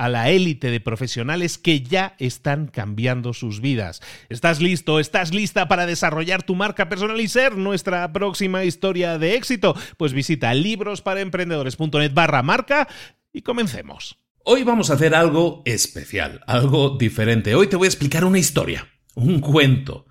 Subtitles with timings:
[0.00, 4.00] a la élite de profesionales que ya están cambiando sus vidas.
[4.30, 4.98] ¿Estás listo?
[4.98, 9.76] ¿Estás lista para desarrollar tu marca personal y ser nuestra próxima historia de éxito?
[9.98, 12.88] Pues visita librosparaemprendedores.net barra marca
[13.30, 14.16] y comencemos.
[14.42, 17.54] Hoy vamos a hacer algo especial, algo diferente.
[17.54, 20.06] Hoy te voy a explicar una historia, un cuento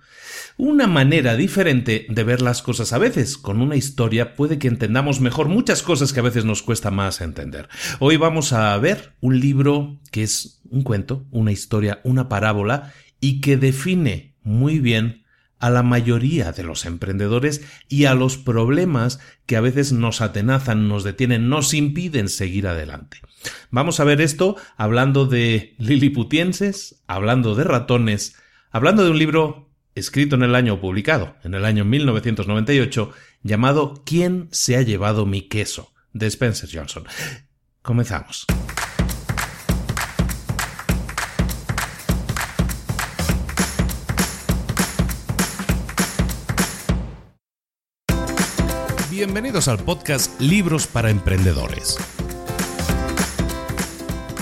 [0.60, 3.38] una manera diferente de ver las cosas a veces.
[3.38, 7.22] Con una historia puede que entendamos mejor muchas cosas que a veces nos cuesta más
[7.22, 7.70] entender.
[7.98, 13.40] Hoy vamos a ver un libro que es un cuento, una historia, una parábola y
[13.40, 15.24] que define muy bien
[15.60, 20.88] a la mayoría de los emprendedores y a los problemas que a veces nos atenazan,
[20.88, 23.22] nos detienen, nos impiden seguir adelante.
[23.70, 28.36] Vamos a ver esto hablando de liliputienses, hablando de ratones,
[28.70, 29.69] hablando de un libro
[30.00, 33.12] escrito en el año publicado, en el año 1998,
[33.42, 35.92] llamado ¿Quién se ha llevado mi queso?
[36.12, 37.04] de Spencer Johnson.
[37.82, 38.46] Comenzamos.
[49.10, 51.98] Bienvenidos al podcast Libros para Emprendedores.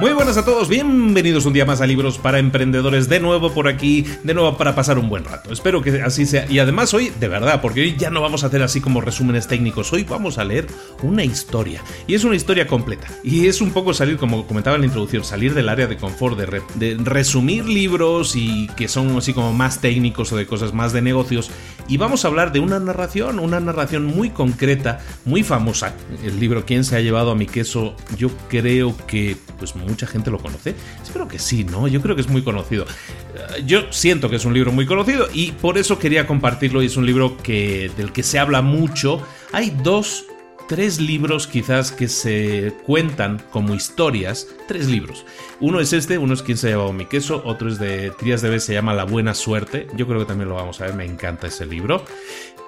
[0.00, 3.68] Muy buenas a todos, bienvenidos un día más a Libros para Emprendedores, de nuevo por
[3.68, 5.52] aquí, de nuevo para pasar un buen rato.
[5.52, 6.50] Espero que así sea.
[6.50, 9.46] Y además hoy, de verdad, porque hoy ya no vamos a hacer así como resúmenes
[9.46, 10.68] técnicos, hoy vamos a leer
[11.02, 11.82] una historia.
[12.06, 13.08] Y es una historia completa.
[13.22, 16.38] Y es un poco salir, como comentaba en la introducción, salir del área de confort,
[16.38, 20.94] de, de resumir libros y que son así como más técnicos o de cosas más
[20.94, 21.50] de negocios.
[21.90, 25.92] Y vamos a hablar de una narración, una narración muy concreta, muy famosa.
[26.22, 27.96] El libro ¿Quién se ha llevado a mi queso?
[28.16, 30.76] Yo creo que pues mucha gente lo conoce.
[31.02, 31.88] Espero que sí, ¿no?
[31.88, 32.84] Yo creo que es muy conocido.
[32.84, 36.86] Eh, yo siento que es un libro muy conocido y por eso quería compartirlo y
[36.86, 39.20] es un libro que, del que se habla mucho.
[39.52, 40.26] Hay dos
[40.70, 45.26] tres libros quizás que se cuentan como historias, tres libros.
[45.58, 48.40] Uno es este, uno es Quién se ha llevado mi queso, otro es de Trías
[48.40, 50.94] de B, se llama La buena suerte, yo creo que también lo vamos a ver,
[50.94, 52.04] me encanta ese libro.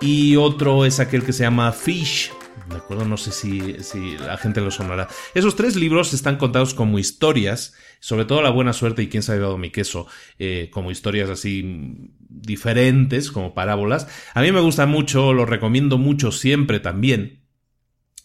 [0.00, 2.32] Y otro es aquel que se llama Fish,
[2.68, 3.04] ¿De acuerdo?
[3.04, 5.06] No sé si, si la gente lo sonará.
[5.34, 9.30] Esos tres libros están contados como historias, sobre todo La Buena Suerte y Quién se
[9.30, 10.08] ha llevado mi queso,
[10.40, 14.08] eh, como historias así diferentes, como parábolas.
[14.34, 17.41] A mí me gusta mucho, lo recomiendo mucho siempre también.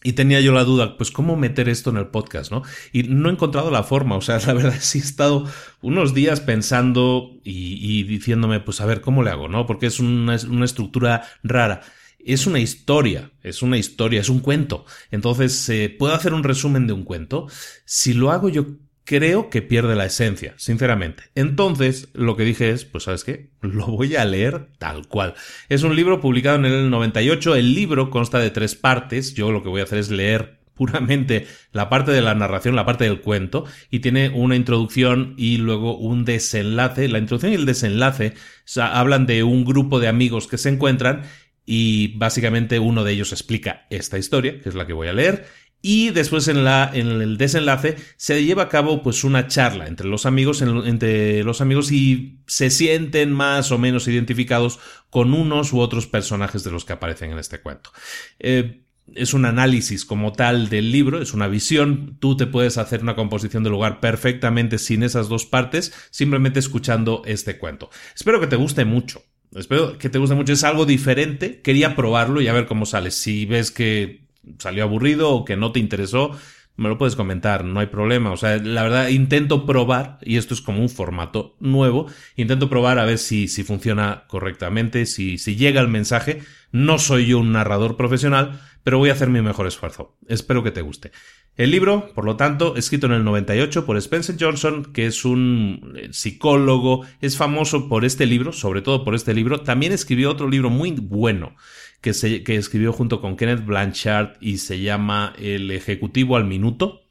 [0.04, 2.62] Y tenía yo la duda, pues cómo meter esto en el podcast, ¿no?
[2.94, 5.46] Y no he encontrado la forma, o sea, la verdad sí he estado
[5.82, 9.66] unos días pensando y, diciéndome, pues a ver, ¿cómo le hago, no?
[9.66, 11.82] Porque es una, una estructura rara
[12.20, 14.86] es una historia, es una historia, es un cuento.
[15.12, 17.48] Entonces, eh, ¿puedo hacer un resumen de un cuento?
[17.86, 18.66] Si lo hago yo
[19.08, 21.24] creo que pierde la esencia, sinceramente.
[21.34, 25.34] Entonces, lo que dije es, pues sabes qué, lo voy a leer tal cual.
[25.70, 29.64] Es un libro publicado en el 98, el libro consta de tres partes, yo lo
[29.64, 33.22] que voy a hacer es leer puramente la parte de la narración, la parte del
[33.22, 37.08] cuento, y tiene una introducción y luego un desenlace.
[37.08, 38.34] La introducción y el desenlace
[38.76, 41.24] hablan de un grupo de amigos que se encuentran
[41.66, 45.46] y básicamente uno de ellos explica esta historia, que es la que voy a leer,
[45.82, 50.08] y después en, la, en el desenlace se lleva a cabo pues una charla entre
[50.08, 54.80] los amigos, entre los amigos y se sienten más o menos identificados
[55.10, 57.92] con unos u otros personajes de los que aparecen en este cuento.
[58.40, 58.84] Eh,
[59.16, 63.16] es un análisis como tal del libro, es una visión, tú te puedes hacer una
[63.16, 67.90] composición del lugar perfectamente sin esas dos partes, simplemente escuchando este cuento.
[68.16, 69.24] Espero que te guste mucho.
[69.56, 70.52] Espero que te guste mucho.
[70.52, 71.62] Es algo diferente.
[71.62, 73.12] Quería probarlo y a ver cómo sale.
[73.12, 74.27] Si ves que
[74.60, 76.32] salió aburrido o que no te interesó,
[76.78, 78.32] me lo puedes comentar, no hay problema.
[78.32, 82.06] O sea, la verdad, intento probar, y esto es como un formato nuevo,
[82.36, 86.42] intento probar a ver si, si funciona correctamente, si, si llega el mensaje.
[86.72, 90.18] No soy yo un narrador profesional, pero voy a hacer mi mejor esfuerzo.
[90.28, 91.12] Espero que te guste.
[91.56, 95.96] El libro, por lo tanto, escrito en el 98 por Spencer Johnson, que es un
[95.98, 99.62] eh, psicólogo, es famoso por este libro, sobre todo por este libro.
[99.62, 101.56] También escribió otro libro muy bueno
[102.02, 102.12] que,
[102.56, 107.02] escribió junto con Kenneth Blanchard y se llama El Ejecutivo al Minuto,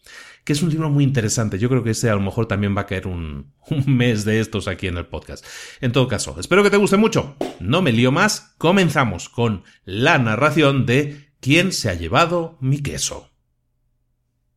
[0.45, 1.59] que es un libro muy interesante.
[1.59, 4.41] Yo creo que ese a lo mejor también va a caer un, un mes de
[4.41, 5.45] estos aquí en el podcast.
[5.81, 7.37] En todo caso, espero que te guste mucho.
[7.61, 8.55] No me lío más.
[8.59, 13.31] Comenzamos con la narración de ¿Quién se ha llevado mi queso?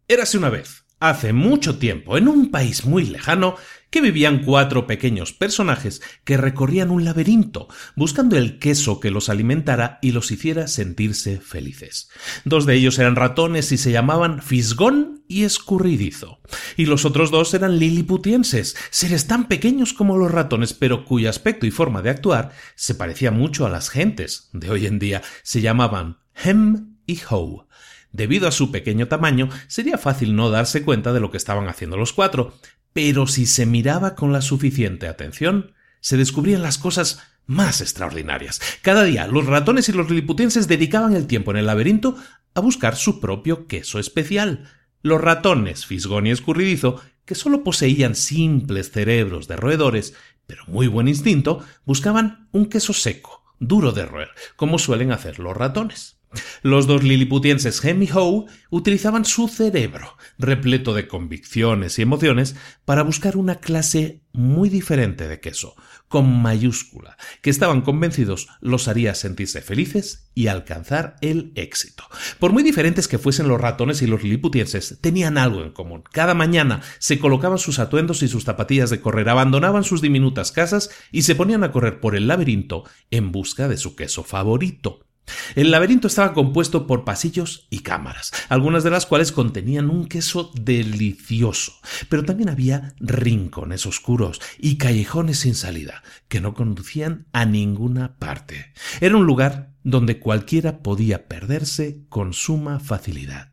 [0.08, 3.58] Érase una vez, hace mucho tiempo, en un país muy lejano,
[3.90, 10.00] que vivían cuatro pequeños personajes que recorrían un laberinto, buscando el queso que los alimentara
[10.02, 12.10] y los hiciera sentirse felices.
[12.46, 16.40] Dos de ellos eran ratones y se llamaban Fisgón y Escurridizo,
[16.76, 21.66] y los otros dos eran liliputienses, seres tan pequeños como los ratones, pero cuyo aspecto
[21.66, 25.22] y forma de actuar se parecía mucho a las gentes de hoy en día.
[25.44, 27.68] Se llamaban Hem y Ho
[28.12, 31.96] Debido a su pequeño tamaño, sería fácil no darse cuenta de lo que estaban haciendo
[31.96, 32.54] los cuatro,
[32.94, 38.62] pero si se miraba con la suficiente atención, se descubrían las cosas más extraordinarias.
[38.82, 42.16] Cada día los ratones y los liliputienses dedicaban el tiempo en el laberinto
[42.54, 44.70] a buscar su propio queso especial.
[45.02, 50.14] Los ratones, fisgón y escurridizo, que solo poseían simples cerebros de roedores,
[50.46, 55.56] pero muy buen instinto, buscaban un queso seco, duro de roer, como suelen hacer los
[55.56, 56.19] ratones.
[56.62, 62.56] Los dos liliputienses Hem y Howe utilizaban su cerebro, repleto de convicciones y emociones,
[62.86, 65.76] para buscar una clase muy diferente de queso,
[66.08, 72.04] con mayúscula, que estaban convencidos los haría sentirse felices y alcanzar el éxito.
[72.40, 76.04] Por muy diferentes que fuesen los ratones y los liliputienses, tenían algo en común.
[76.12, 80.92] Cada mañana se colocaban sus atuendos y sus zapatillas de correr, abandonaban sus diminutas casas
[81.12, 85.09] y se ponían a correr por el laberinto en busca de su queso favorito.
[85.56, 90.52] El laberinto estaba compuesto por pasillos y cámaras, algunas de las cuales contenían un queso
[90.54, 91.74] delicioso,
[92.10, 98.74] pero también había rincones oscuros y callejones sin salida, que no conducían a ninguna parte.
[99.02, 103.52] Era un lugar donde cualquiera podía perderse con suma facilidad.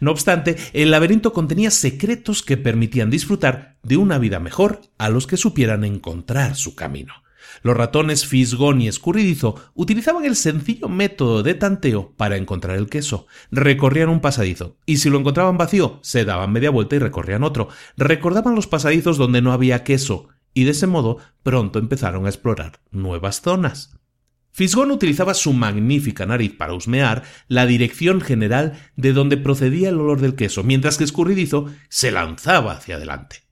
[0.00, 5.26] No obstante, el laberinto contenía secretos que permitían disfrutar de una vida mejor a los
[5.26, 7.23] que supieran encontrar su camino.
[7.62, 13.26] Los ratones Fisgón y Escurridizo utilizaban el sencillo método de tanteo para encontrar el queso.
[13.50, 17.68] Recorrían un pasadizo, y si lo encontraban vacío, se daban media vuelta y recorrían otro.
[17.96, 22.80] Recordaban los pasadizos donde no había queso, y de ese modo pronto empezaron a explorar
[22.90, 23.98] nuevas zonas.
[24.52, 30.20] Fisgón utilizaba su magnífica nariz para husmear la dirección general de donde procedía el olor
[30.20, 33.43] del queso, mientras que Escurridizo se lanzaba hacia adelante.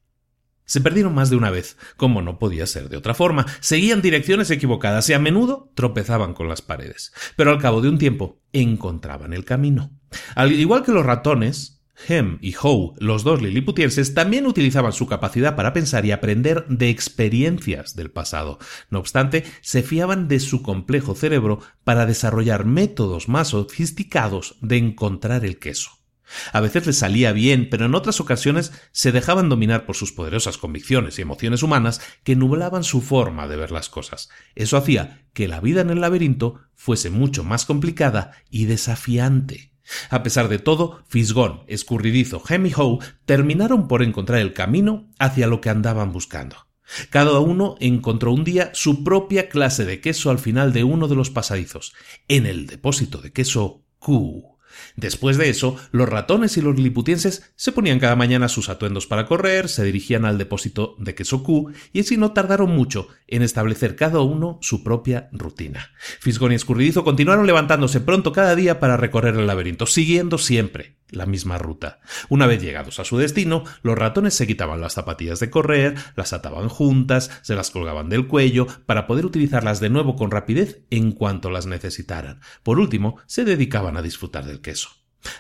[0.73, 3.45] Se perdieron más de una vez, como no podía ser de otra forma.
[3.61, 7.13] Seguían direcciones equivocadas y a menudo tropezaban con las paredes.
[7.37, 9.91] Pero al cabo de un tiempo encontraban el camino.
[10.35, 15.57] Al igual que los ratones, Hem y Howe, los dos liliputienses, también utilizaban su capacidad
[15.57, 18.59] para pensar y aprender de experiencias del pasado.
[18.89, 25.45] No obstante, se fiaban de su complejo cerebro para desarrollar métodos más sofisticados de encontrar
[25.45, 26.02] el queso.
[26.53, 30.59] A veces les salía bien, pero en otras ocasiones se dejaban dominar por sus poderosas
[30.59, 34.29] convicciones y emociones humanas que nublaban su forma de ver las cosas.
[34.55, 39.73] Eso hacía que la vida en el laberinto fuese mucho más complicada y desafiante.
[40.11, 42.73] A pesar de todo, Fisgón, Escurridizo, Hem y
[43.25, 46.57] terminaron por encontrar el camino hacia lo que andaban buscando.
[47.11, 51.15] Cada uno encontró un día su propia clase de queso al final de uno de
[51.15, 51.95] los pasadizos,
[52.29, 54.52] en el depósito de queso Q.
[54.97, 59.27] Después de eso, los ratones y los liputienses se ponían cada mañana sus atuendos para
[59.27, 61.43] correr, se dirigían al depósito de queso
[61.93, 65.91] y así no tardaron mucho en establecer cada uno su propia rutina.
[66.21, 71.27] Fisgón y Escurridizo continuaron levantándose pronto cada día para recorrer el laberinto, siguiendo siempre la
[71.27, 72.01] misma ruta.
[72.29, 76.33] Una vez llegados a su destino, los ratones se quitaban las zapatillas de correr, las
[76.33, 81.13] ataban juntas, se las colgaban del cuello, para poder utilizarlas de nuevo con rapidez en
[81.13, 82.41] cuanto las necesitaran.
[82.63, 84.89] Por último, se dedicaban a disfrutar del queso.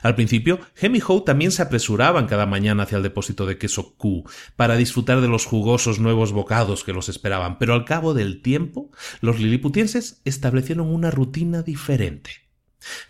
[0.03, 4.25] Al principio, Hem y también se apresuraban cada mañana hacia el depósito de queso Q
[4.57, 8.91] para disfrutar de los jugosos nuevos bocados que los esperaban, pero al cabo del tiempo,
[9.21, 12.42] los liliputienses establecieron una rutina diferente.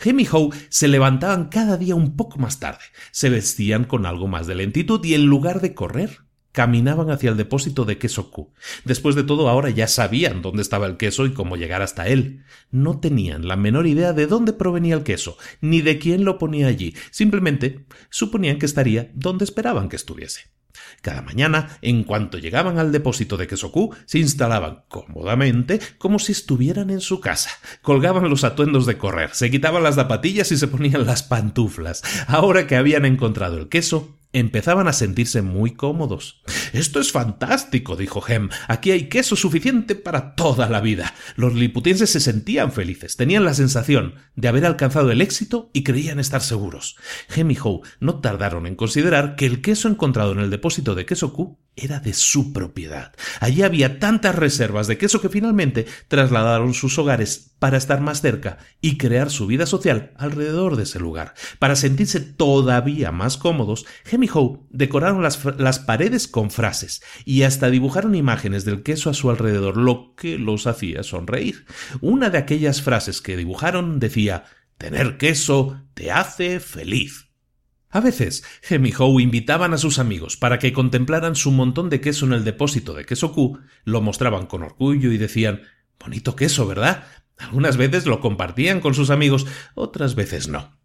[0.04, 4.28] Hem y Howe se levantaban cada día un poco más tarde, se vestían con algo
[4.28, 6.20] más de lentitud y en lugar de correr,
[6.52, 8.52] caminaban hacia el depósito de queso Q.
[8.84, 12.44] Después de todo, ahora ya sabían dónde estaba el queso y cómo llegar hasta él.
[12.70, 16.68] No tenían la menor idea de dónde provenía el queso, ni de quién lo ponía
[16.68, 16.94] allí.
[17.10, 20.52] Simplemente suponían que estaría donde esperaban que estuviese.
[21.00, 26.90] Cada mañana, en cuanto llegaban al depósito de Q, se instalaban cómodamente como si estuvieran
[26.90, 27.50] en su casa.
[27.82, 32.02] Colgaban los atuendos de correr, se quitaban las zapatillas y se ponían las pantuflas.
[32.26, 36.42] Ahora que habían encontrado el queso, empezaban a sentirse muy cómodos.
[36.72, 38.48] Esto es fantástico, dijo Hem.
[38.68, 41.14] Aquí hay queso suficiente para toda la vida.
[41.36, 46.18] Los liputienses se sentían felices, tenían la sensación de haber alcanzado el éxito y creían
[46.18, 46.96] estar seguros.
[47.34, 51.06] Hem y Howe no tardaron en considerar que el queso encontrado en el depósito de
[51.06, 53.12] queso Q era de su propiedad.
[53.40, 58.58] Allí había tantas reservas de queso que finalmente trasladaron sus hogares para estar más cerca
[58.80, 61.34] y crear su vida social alrededor de ese lugar.
[61.58, 63.86] Para sentirse todavía más cómodos,
[64.32, 69.76] Howe decoraron las, paredes con frases y hasta dibujaron imágenes del queso a su alrededor,
[69.76, 71.66] lo que los hacía sonreír.
[72.00, 74.44] Una de aquellas frases que dibujaron decía
[74.78, 77.28] Tener queso te hace feliz.
[77.88, 82.24] A veces, Hem Howe invitaban a sus amigos para que contemplaran su montón de queso
[82.26, 85.62] en el depósito de queso Q, lo mostraban con orgullo y decían
[86.00, 87.04] Bonito queso, ¿verdad?
[87.36, 90.81] Algunas veces lo compartían con sus amigos, otras veces no.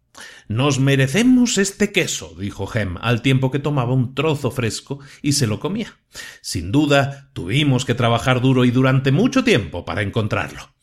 [0.48, 5.46] Nos merecemos este queso, dijo Hem, al tiempo que tomaba un trozo fresco y se
[5.46, 5.96] lo comía.
[6.40, 10.74] Sin duda, tuvimos que trabajar duro y durante mucho tiempo para encontrarlo.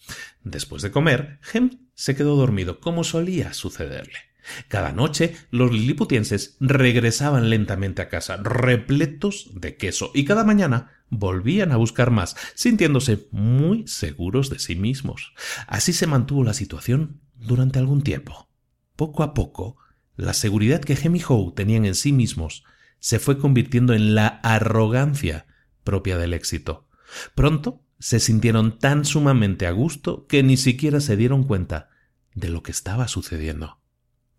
[0.44, 4.20] Después de comer, Hem se quedó dormido, como solía sucederle.
[4.68, 11.72] Cada noche los liliputienses regresaban lentamente a casa, repletos de queso, y cada mañana volvían
[11.72, 15.34] a buscar más, sintiéndose muy seguros de sí mismos.
[15.68, 18.50] Así se mantuvo la situación durante algún tiempo.
[18.96, 19.78] Poco a poco,
[20.16, 22.64] la seguridad que Hem y Howe tenían en sí mismos
[23.00, 25.46] se fue convirtiendo en la arrogancia
[25.84, 26.88] propia del éxito.
[27.36, 31.90] Pronto se sintieron tan sumamente a gusto que ni siquiera se dieron cuenta
[32.34, 33.80] de lo que estaba sucediendo.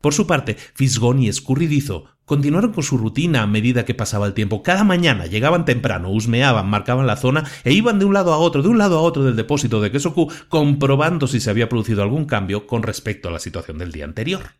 [0.06, 4.34] Por su parte, Fisgón y Escurridizo continuaron con su rutina a medida que pasaba el
[4.34, 4.62] tiempo.
[4.62, 8.62] Cada mañana llegaban temprano, husmeaban, marcaban la zona e iban de un lado a otro,
[8.62, 12.04] de un lado a otro del depósito de queso Q, comprobando si se había producido
[12.04, 14.52] algún cambio con respecto a la situación del día anterior.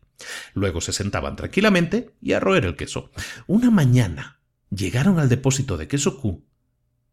[0.53, 3.13] Luego se sentaban tranquilamente y a roer el queso.
[3.47, 6.43] Una mañana llegaron al depósito de queso Q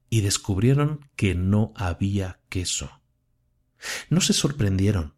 [0.10, 3.00] y descubrieron que no había queso.
[4.10, 5.14] No se sorprendieron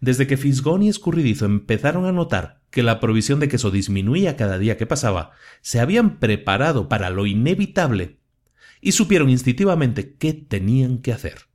[0.00, 4.58] desde que Fisgón y Escurridizo empezaron a notar que la provisión de queso disminuía cada
[4.58, 8.18] día que pasaba, se habían preparado para lo inevitable
[8.80, 11.48] y supieron instintivamente qué tenían que hacer.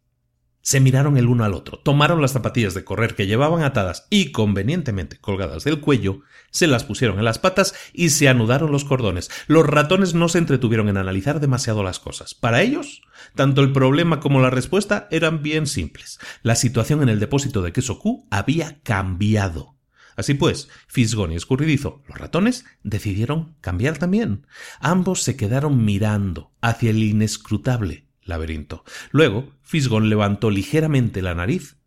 [0.66, 4.32] Se miraron el uno al otro, tomaron las zapatillas de correr que llevaban atadas y
[4.32, 9.30] convenientemente colgadas del cuello, se las pusieron en las patas y se anudaron los cordones.
[9.48, 12.34] Los ratones no se entretuvieron en analizar demasiado las cosas.
[12.34, 13.02] Para ellos,
[13.36, 16.20] tanto el problema como la respuesta eran bien simples.
[16.44, 19.73] La situación en el depósito de queso Q había cambiado.
[20.16, 24.46] Así pues, Fisgón y Escurridizo, los ratones, decidieron cambiar también.
[24.80, 28.84] Ambos se quedaron mirando hacia el inescrutable laberinto.
[29.12, 31.78] Luego, Fisgón levantó ligeramente la nariz.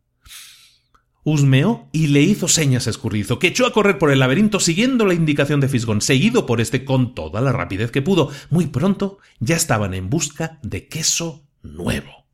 [1.25, 5.05] husmeó y le hizo señas a Escurridizo, que echó a correr por el laberinto siguiendo
[5.07, 8.31] la indicación de Fisgón, seguido por este con toda la rapidez que pudo.
[8.51, 12.26] Muy pronto ya estaban en busca de queso nuevo.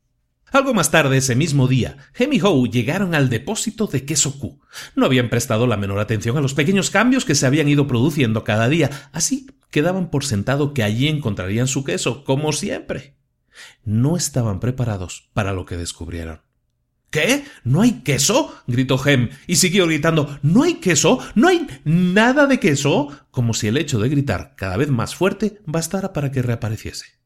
[0.53, 4.61] Algo más tarde ese mismo día, Hem y Howe llegaron al depósito de queso Q.
[4.95, 8.43] No habían prestado la menor atención a los pequeños cambios que se habían ido produciendo
[8.43, 13.15] cada día, así quedaban por sentado que allí encontrarían su queso, como siempre.
[13.83, 16.41] No estaban preparados para lo que descubrieron.
[17.09, 17.45] ¿Qué?
[17.63, 18.53] ¿No hay queso?
[18.67, 21.17] gritó Hem y siguió gritando ¿No hay queso?
[21.33, 23.07] ¿No hay nada de queso?
[23.31, 27.23] como si el hecho de gritar cada vez más fuerte bastara para que reapareciese.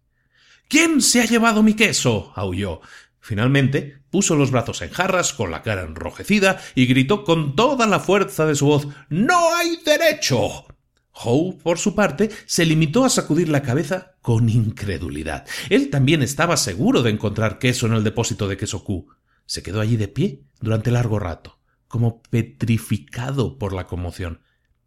[0.70, 2.34] ¿Quién se ha llevado mi queso?
[2.36, 2.82] aulló.
[3.28, 8.00] Finalmente puso los brazos en jarras, con la cara enrojecida, y gritó con toda la
[8.00, 10.66] fuerza de su voz ¡No hay derecho!
[11.12, 15.46] Howe, por su parte, se limitó a sacudir la cabeza con incredulidad.
[15.70, 19.10] Él también estaba seguro de encontrar queso en el depósito de queso Q.
[19.46, 24.40] Se quedó allí de pie durante largo rato, como petrificado por la conmoción.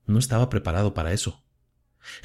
[0.07, 1.45] No estaba preparado para eso.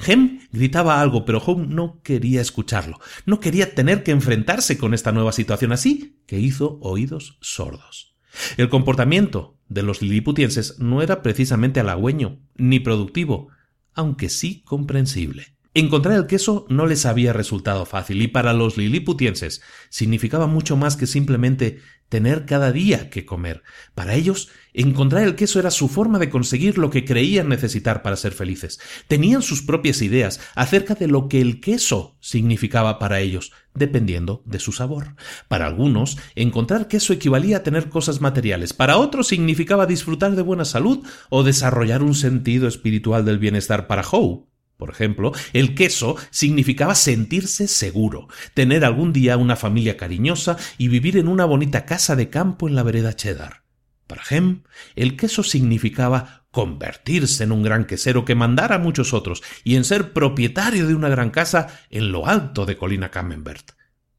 [0.06, 5.12] Hem gritaba algo, pero Home no quería escucharlo, no quería tener que enfrentarse con esta
[5.12, 8.16] nueva situación, así que hizo oídos sordos.
[8.56, 13.48] El comportamiento de los liliputienses no era precisamente halagüeño ni productivo,
[13.94, 15.56] aunque sí comprensible.
[15.74, 20.96] Encontrar el queso no les había resultado fácil y para los liliputienses significaba mucho más
[20.96, 23.62] que simplemente tener cada día que comer.
[23.94, 28.16] Para ellos, encontrar el queso era su forma de conseguir lo que creían necesitar para
[28.16, 28.78] ser felices.
[29.08, 34.58] Tenían sus propias ideas acerca de lo que el queso significaba para ellos, dependiendo de
[34.58, 35.16] su sabor.
[35.48, 40.64] Para algunos, encontrar queso equivalía a tener cosas materiales, para otros significaba disfrutar de buena
[40.64, 44.46] salud o desarrollar un sentido espiritual del bienestar para Howe.
[44.76, 51.16] Por ejemplo, el queso significaba sentirse seguro, tener algún día una familia cariñosa y vivir
[51.16, 53.62] en una bonita casa de campo en la vereda Cheddar.
[54.06, 54.62] Para Hem,
[54.94, 59.84] el queso significaba convertirse en un gran quesero que mandara a muchos otros y en
[59.84, 63.72] ser propietario de una gran casa en lo alto de Colina Camembert.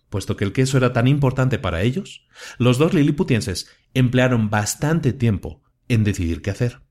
[0.10, 2.26] Puesto que el queso era tan importante para ellos,
[2.58, 6.82] los dos liliputienses emplearon bastante tiempo en decidir qué hacer.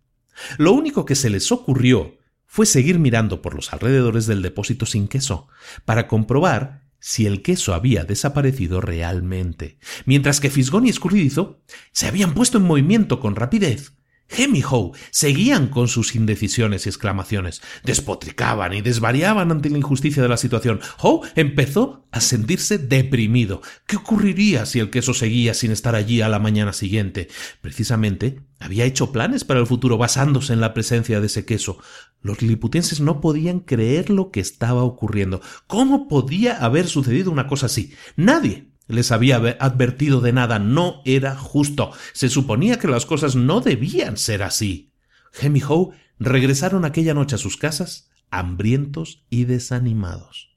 [0.59, 2.19] Lo único que se les ocurrió
[2.57, 5.47] fue seguir mirando por los alrededores del depósito sin queso,
[5.85, 11.61] para comprobar si el queso había desaparecido realmente, mientras que Fisgón y Escurridizo
[11.93, 13.93] se habían puesto en movimiento con rapidez
[14.29, 20.23] Hem y Howe seguían con sus indecisiones y exclamaciones, despotricaban y desvariaban ante la injusticia
[20.23, 20.81] de la situación.
[20.99, 23.63] Howe empezó a sentirse deprimido.
[23.87, 27.29] ¿Qué ocurriría si el queso seguía sin estar allí a la mañana siguiente?
[27.61, 31.79] Precisamente había hecho planes para el futuro basándose en la presencia de ese queso.
[32.27, 35.41] Los liliputenses no podían creer lo que estaba ocurriendo.
[35.69, 37.93] ¿Cómo podía haber sucedido una cosa así?
[38.17, 41.93] Nadie les había advertido de nada, no era justo.
[42.15, 44.93] Se suponía que las cosas no debían ser así.
[45.41, 50.57] Hem y Howe regresaron aquella noche a sus casas, hambrientos y desanimados.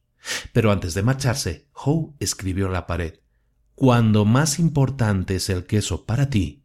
[0.53, 3.19] Pero antes de marcharse, Howe escribió en la pared
[3.75, 6.63] Cuando más importante es el queso para ti,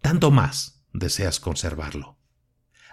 [0.00, 2.19] tanto más deseas conservarlo.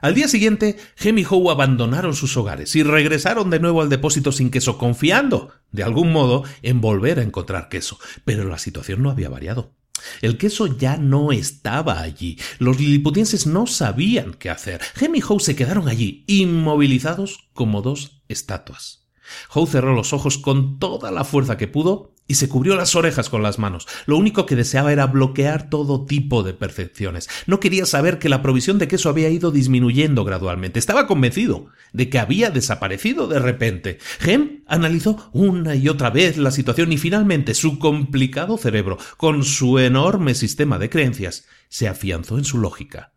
[0.02, 4.32] Al día siguiente, Hem y Howe abandonaron sus hogares y regresaron de nuevo al depósito
[4.32, 8.00] sin queso, confiando, de algún modo, en volver a encontrar queso.
[8.24, 9.74] Pero la situación no había variado.
[10.22, 12.38] El queso ya no estaba allí.
[12.60, 14.82] Los liliputienses no sabían qué hacer.
[15.00, 19.08] Hem y Howe se quedaron allí, inmovilizados como dos estatuas.
[19.54, 23.30] Howe cerró los ojos con toda la fuerza que pudo y se cubrió las orejas
[23.30, 23.88] con las manos.
[24.06, 27.30] Lo único que deseaba era bloquear todo tipo de percepciones.
[27.46, 30.80] No quería saber que la provisión de queso había ido disminuyendo gradualmente.
[30.80, 34.00] Estaba convencido de que había desaparecido de repente.
[34.26, 39.80] Hem analizó una y otra vez la situación y finalmente su complicado cerebro, con su
[39.80, 43.14] enorme sistema de creencias, se afianzó en su lógica.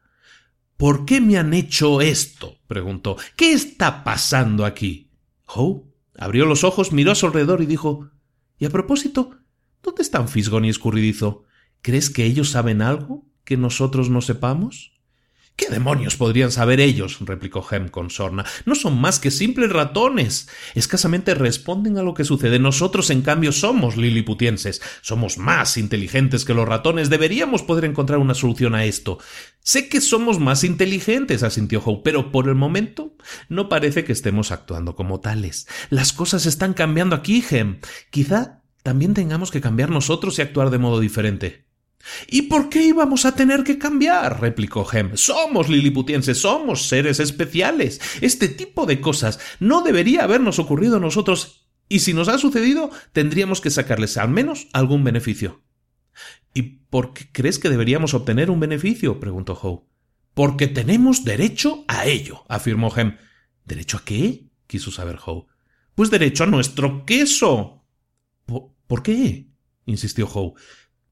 [0.76, 2.58] ¿Por qué me han hecho esto?
[2.66, 3.16] preguntó.
[3.36, 5.10] ¿Qué está pasando aquí?
[5.46, 5.84] Howe
[6.16, 8.10] abrió los ojos, miró a su alrededor y dijo
[8.60, 9.38] y a propósito,
[9.82, 11.44] ¿dónde están Fisgón y Escurridizo?
[11.80, 14.99] ¿Crees que ellos saben algo que nosotros no sepamos?
[15.56, 17.18] ¿Qué demonios podrían saber ellos?
[17.20, 18.46] replicó Hem con sorna.
[18.64, 20.48] No son más que simples ratones.
[20.74, 22.58] Escasamente responden a lo que sucede.
[22.58, 24.80] Nosotros, en cambio, somos liliputienses.
[25.02, 27.10] Somos más inteligentes que los ratones.
[27.10, 29.18] Deberíamos poder encontrar una solución a esto.
[29.60, 33.14] Sé que somos más inteligentes, asintió Howe, pero por el momento
[33.50, 35.68] no parece que estemos actuando como tales.
[35.90, 37.80] Las cosas están cambiando aquí, Hem.
[38.10, 41.69] Quizá también tengamos que cambiar nosotros y actuar de modo diferente.
[42.28, 44.40] ¿Y por qué íbamos a tener que cambiar?
[44.40, 45.16] replicó Hem.
[45.16, 48.00] Somos liliputienses, somos seres especiales.
[48.20, 52.90] Este tipo de cosas no debería habernos ocurrido a nosotros, y si nos ha sucedido,
[53.12, 55.62] tendríamos que sacarles al menos algún beneficio.
[56.54, 59.20] ¿Y por qué crees que deberíamos obtener un beneficio?
[59.20, 59.84] preguntó Howe.
[60.34, 63.16] Porque tenemos derecho a ello, afirmó Hem.
[63.64, 64.50] ¿Derecho a qué?
[64.66, 65.46] quiso saber Howe.
[65.94, 67.84] Pues derecho a nuestro queso.
[68.46, 69.50] ¿Por, qué?
[69.86, 70.54] insistió Howe.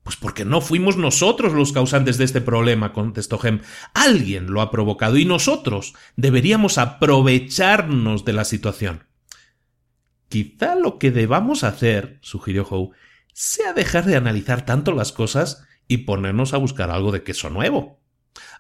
[0.09, 3.61] Pues porque no fuimos nosotros los causantes de este problema, contestó Hem.
[3.93, 9.05] Alguien lo ha provocado y nosotros deberíamos aprovecharnos de la situación.
[10.31, 12.93] Quizá lo que debamos hacer, sugirió Howe,
[13.35, 18.01] sea dejar de analizar tanto las cosas y ponernos a buscar algo de queso nuevo.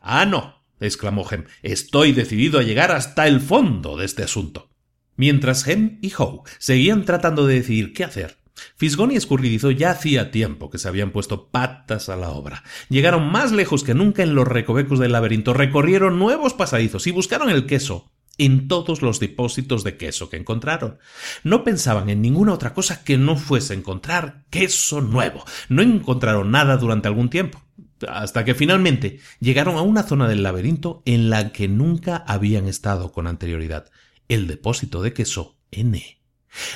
[0.03, 4.69] Ah, no, exclamó Hem, estoy decidido a llegar hasta el fondo de este asunto.
[5.17, 8.38] Mientras Hem y Howe seguían tratando de decidir qué hacer,
[8.77, 12.65] Fisgón y Escurridizo ya hacía tiempo que se habían puesto patas a la obra.
[12.89, 17.51] Llegaron más lejos que nunca en los recovecos del laberinto, recorrieron nuevos pasadizos y buscaron
[17.51, 20.99] el queso en todos los depósitos de queso que encontraron.
[21.43, 25.45] No pensaban en ninguna otra cosa que no fuese encontrar queso nuevo.
[25.69, 27.61] No encontraron nada durante algún tiempo,
[28.07, 33.13] hasta que finalmente llegaron a una zona del laberinto en la que nunca habían estado
[33.13, 33.91] con anterioridad,
[34.29, 36.01] el depósito de queso N.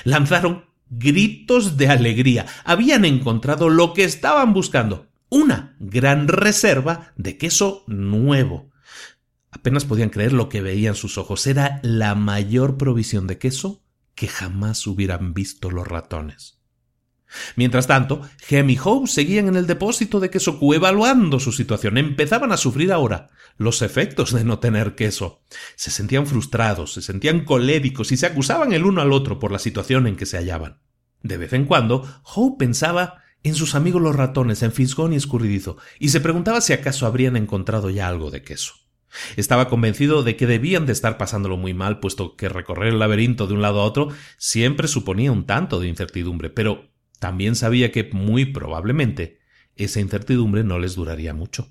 [0.05, 2.47] Lanzaron gritos de alegría.
[2.65, 8.71] Habían encontrado lo que estaban buscando, una gran reserva de queso nuevo.
[9.51, 11.47] Apenas podían creer lo que veían sus ojos.
[11.47, 13.83] Era la mayor provisión de queso
[14.15, 16.62] que jamás hubieran visto los ratones.
[17.57, 21.99] Mientras tanto, Hem y Howe seguían en el depósito de queso Q evaluando su situación.
[21.99, 25.43] Empezaban a sufrir ahora los efectos de no tener queso.
[25.77, 29.59] Se sentían frustrados, se sentían coléricos y se acusaban el uno al otro por la
[29.59, 30.81] situación en que se hallaban.
[31.23, 35.77] De vez en cuando, Howe pensaba en sus amigos los ratones, en Fisgón y Escurridizo,
[35.99, 38.75] y se preguntaba si acaso habrían encontrado ya algo de queso.
[39.37, 43.47] Estaba convencido de que debían de estar pasándolo muy mal, puesto que recorrer el laberinto
[43.47, 46.92] de un lado a otro siempre suponía un tanto de incertidumbre, pero
[47.23, 49.39] también sabía que muy probablemente
[49.77, 51.69] esa incertidumbre no les duraría mucho.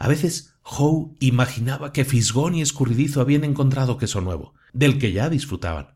[0.00, 5.30] A veces Howe imaginaba que Fisgón y Escurridizo habían encontrado queso nuevo, del que ya
[5.30, 5.94] disfrutaban.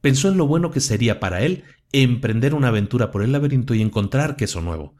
[0.00, 3.82] Pensó en lo bueno que sería para él emprender una aventura por el laberinto y
[3.82, 4.96] encontrar queso nuevo.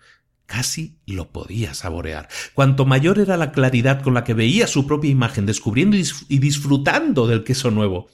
[0.46, 2.28] Casi lo podía saborear.
[2.54, 7.26] Cuanto mayor era la claridad con la que veía su propia imagen, descubriendo y disfrutando
[7.26, 8.10] del queso nuevo,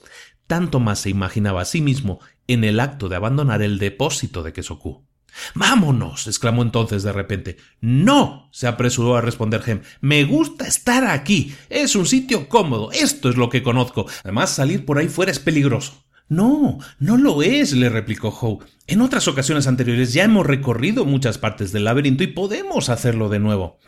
[0.47, 4.51] tanto más se imaginaba a sí mismo en el acto de abandonar el depósito de
[4.51, 5.10] queso Q.
[5.55, 6.27] Vámonos.
[6.27, 7.57] exclamó entonces de repente.
[7.79, 8.49] No.
[8.51, 9.81] se apresuró a responder Gem.
[10.01, 11.55] Me gusta estar aquí.
[11.69, 12.91] Es un sitio cómodo.
[12.91, 14.05] Esto es lo que conozco.
[14.23, 16.03] Además, salir por ahí fuera es peligroso.
[16.31, 18.65] No, no lo es, le replicó Howe.
[18.87, 23.39] En otras ocasiones anteriores ya hemos recorrido muchas partes del laberinto y podemos hacerlo de
[23.39, 23.79] nuevo.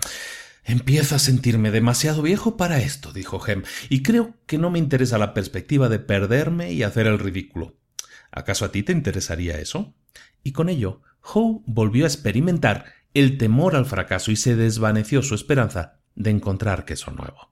[0.65, 5.17] Empiezo a sentirme demasiado viejo para esto, dijo Hem, y creo que no me interesa
[5.17, 7.77] la perspectiva de perderme y hacer el ridículo.
[8.29, 9.93] ¿Acaso a ti te interesaría eso?
[10.43, 15.35] Y con ello, Howe volvió a experimentar el temor al fracaso y se desvaneció su
[15.35, 17.51] esperanza de encontrar queso nuevo.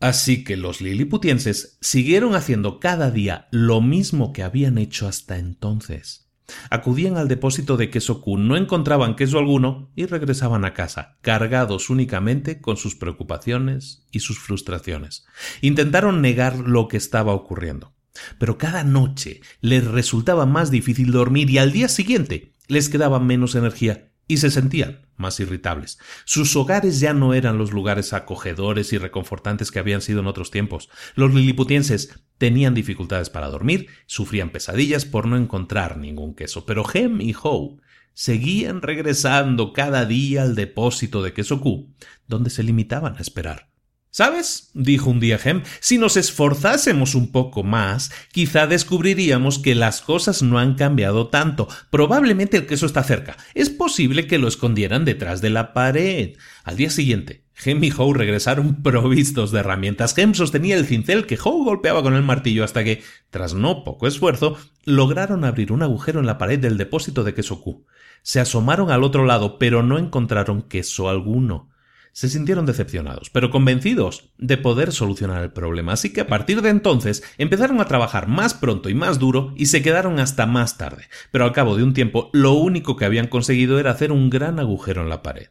[0.00, 6.28] Así que los liliputienses siguieron haciendo cada día lo mismo que habían hecho hasta entonces.
[6.70, 11.88] Acudían al depósito de queso Q, no encontraban queso alguno y regresaban a casa, cargados
[11.88, 15.24] únicamente con sus preocupaciones y sus frustraciones.
[15.60, 17.94] Intentaron negar lo que estaba ocurriendo.
[18.38, 23.54] Pero cada noche les resultaba más difícil dormir y al día siguiente les quedaba menos
[23.54, 25.98] energía y se sentían más irritables.
[26.24, 30.50] Sus hogares ya no eran los lugares acogedores y reconfortantes que habían sido en otros
[30.50, 30.88] tiempos.
[31.14, 37.20] Los liliputienses tenían dificultades para dormir, sufrían pesadillas por no encontrar ningún queso, pero Hem
[37.20, 37.80] y Howe
[38.14, 41.94] seguían regresando cada día al depósito de queso Q,
[42.26, 43.71] donde se limitaban a esperar.
[44.14, 44.68] ¿Sabes?
[44.74, 50.42] dijo un día Hem, si nos esforzásemos un poco más, quizá descubriríamos que las cosas
[50.42, 51.66] no han cambiado tanto.
[51.88, 53.38] Probablemente el queso está cerca.
[53.54, 56.36] Es posible que lo escondieran detrás de la pared.
[56.62, 60.18] Al día siguiente, Hem y Howe regresaron provistos de herramientas.
[60.18, 64.06] Hem sostenía el cincel que Howe golpeaba con el martillo hasta que, tras no poco
[64.06, 67.86] esfuerzo, lograron abrir un agujero en la pared del depósito de queso Q.
[68.20, 71.71] Se asomaron al otro lado, pero no encontraron queso alguno
[72.12, 76.68] se sintieron decepcionados, pero convencidos de poder solucionar el problema, así que a partir de
[76.68, 81.08] entonces empezaron a trabajar más pronto y más duro y se quedaron hasta más tarde,
[81.30, 84.58] pero al cabo de un tiempo lo único que habían conseguido era hacer un gran
[84.58, 85.48] agujero en la pared.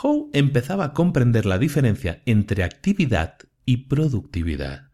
[0.00, 4.90] Howe empezaba a comprender la diferencia entre actividad y productividad.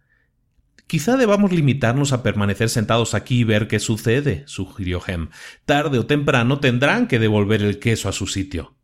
[0.86, 5.28] Quizá debamos limitarnos a permanecer sentados aquí y ver qué sucede, sugirió Hem.
[5.64, 8.74] Tarde o temprano tendrán que devolver el queso a su sitio.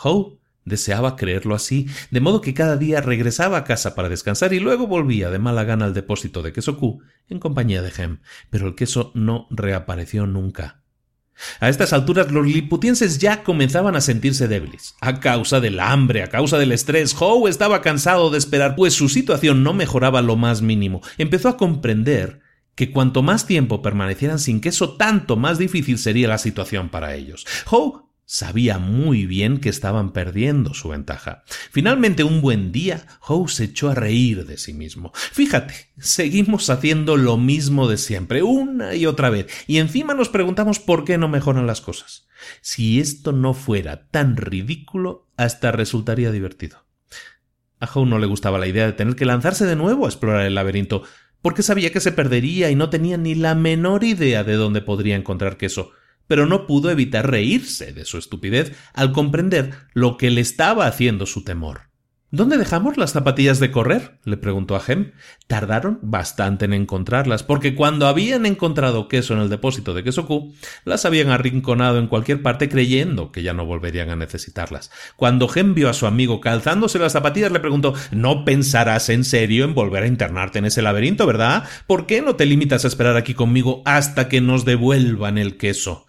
[0.00, 4.60] Howe Deseaba creerlo así, de modo que cada día regresaba a casa para descansar y
[4.60, 8.18] luego volvía de mala gana al depósito de queso Q en compañía de Hem,
[8.50, 10.82] pero el queso no reapareció nunca.
[11.58, 14.94] A estas alturas los liliputienses ya comenzaban a sentirse débiles.
[15.00, 19.08] A causa del hambre, a causa del estrés, Howe estaba cansado de esperar, pues su
[19.08, 21.00] situación no mejoraba lo más mínimo.
[21.18, 22.40] Empezó a comprender
[22.74, 27.46] que cuanto más tiempo permanecieran sin queso, tanto más difícil sería la situación para ellos.
[27.70, 31.42] Howe sabía muy bien que estaban perdiendo su ventaja.
[31.72, 35.10] Finalmente, un buen día, Howe se echó a reír de sí mismo.
[35.14, 40.78] Fíjate, seguimos haciendo lo mismo de siempre, una y otra vez, y encima nos preguntamos
[40.78, 42.28] por qué no mejoran las cosas.
[42.60, 46.86] Si esto no fuera tan ridículo, hasta resultaría divertido.
[47.80, 50.46] A Howe no le gustaba la idea de tener que lanzarse de nuevo a explorar
[50.46, 51.02] el laberinto,
[51.42, 55.16] porque sabía que se perdería y no tenía ni la menor idea de dónde podría
[55.16, 55.90] encontrar queso
[56.30, 61.26] pero no pudo evitar reírse de su estupidez al comprender lo que le estaba haciendo
[61.26, 61.89] su temor.
[62.32, 64.20] ¿Dónde dejamos las zapatillas de correr?
[64.24, 65.10] le preguntó a Gem.
[65.48, 70.54] Tardaron bastante en encontrarlas, porque cuando habían encontrado queso en el depósito de queso Q,
[70.84, 74.92] las habían arrinconado en cualquier parte creyendo que ya no volverían a necesitarlas.
[75.16, 79.64] Cuando Gem vio a su amigo calzándose las zapatillas, le preguntó No pensarás en serio
[79.64, 81.64] en volver a internarte en ese laberinto, ¿verdad?
[81.88, 86.06] ¿Por qué no te limitas a esperar aquí conmigo hasta que nos devuelvan el queso?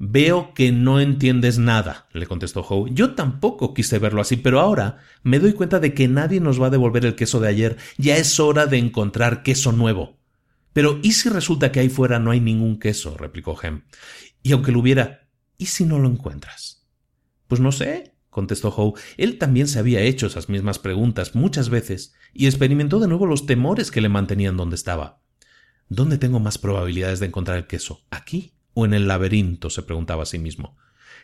[0.00, 2.88] Veo que no entiendes nada, le contestó Howe.
[2.92, 6.68] Yo tampoco quise verlo así, pero ahora me doy cuenta de que nadie nos va
[6.68, 7.76] a devolver el queso de ayer.
[7.96, 10.16] Ya es hora de encontrar queso nuevo.
[10.72, 13.16] Pero ¿y si resulta que ahí fuera no hay ningún queso?
[13.16, 13.82] replicó Hem.
[14.40, 16.86] Y aunque lo hubiera, ¿y si no lo encuentras?
[17.48, 18.94] Pues no sé, contestó Howe.
[19.16, 23.46] Él también se había hecho esas mismas preguntas muchas veces y experimentó de nuevo los
[23.46, 25.22] temores que le mantenían donde estaba.
[25.88, 28.04] ¿Dónde tengo más probabilidades de encontrar el queso?
[28.10, 29.70] ¿Aquí o en el laberinto?
[29.70, 30.76] se preguntaba a sí mismo.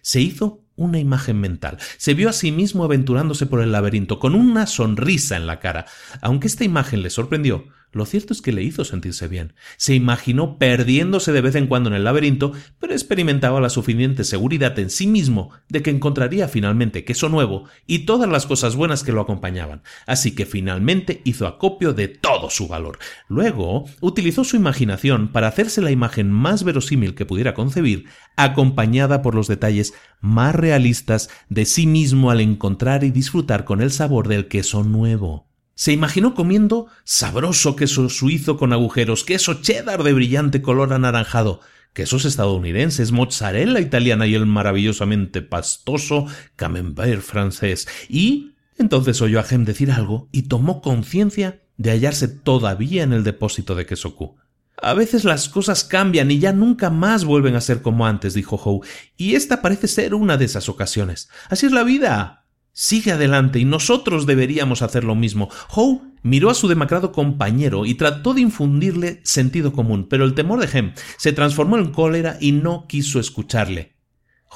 [0.03, 1.79] Se hizo una imagen mental.
[1.99, 5.87] Se vio a sí mismo aventurándose por el laberinto, con una sonrisa en la cara.
[6.21, 9.55] Aunque esta imagen le sorprendió, lo cierto es que le hizo sentirse bien.
[9.77, 14.79] Se imaginó perdiéndose de vez en cuando en el laberinto, pero experimentaba la suficiente seguridad
[14.79, 19.13] en sí mismo de que encontraría finalmente queso nuevo y todas las cosas buenas que
[19.13, 19.83] lo acompañaban.
[20.07, 22.99] Así que finalmente hizo acopio de todo su valor.
[23.29, 29.35] Luego utilizó su imaginación para hacerse la imagen más verosímil que pudiera concebir, acompañada por
[29.35, 34.49] los detalles más realistas de sí mismo al encontrar y disfrutar con el sabor del
[34.49, 35.54] queso nuevo.
[35.75, 41.61] Se imaginó comiendo sabroso queso suizo con agujeros, queso cheddar de brillante color anaranjado,
[41.93, 47.89] quesos estadounidenses, mozzarella italiana y el maravillosamente pastoso camembert francés.
[48.09, 53.25] Y entonces oyó a Gem decir algo y tomó conciencia de hallarse todavía en el
[53.25, 54.37] depósito de queso Q.
[54.83, 58.57] A veces las cosas cambian y ya nunca más vuelven a ser como antes, dijo
[58.57, 61.29] Howe, y esta parece ser una de esas ocasiones.
[61.49, 62.44] Así es la vida.
[62.77, 65.49] Sigue adelante y nosotros deberíamos hacer lo mismo.
[65.71, 70.59] Howe miró a su demacrado compañero y trató de infundirle sentido común, pero el temor
[70.59, 73.95] de Hem se transformó en cólera y no quiso escucharle.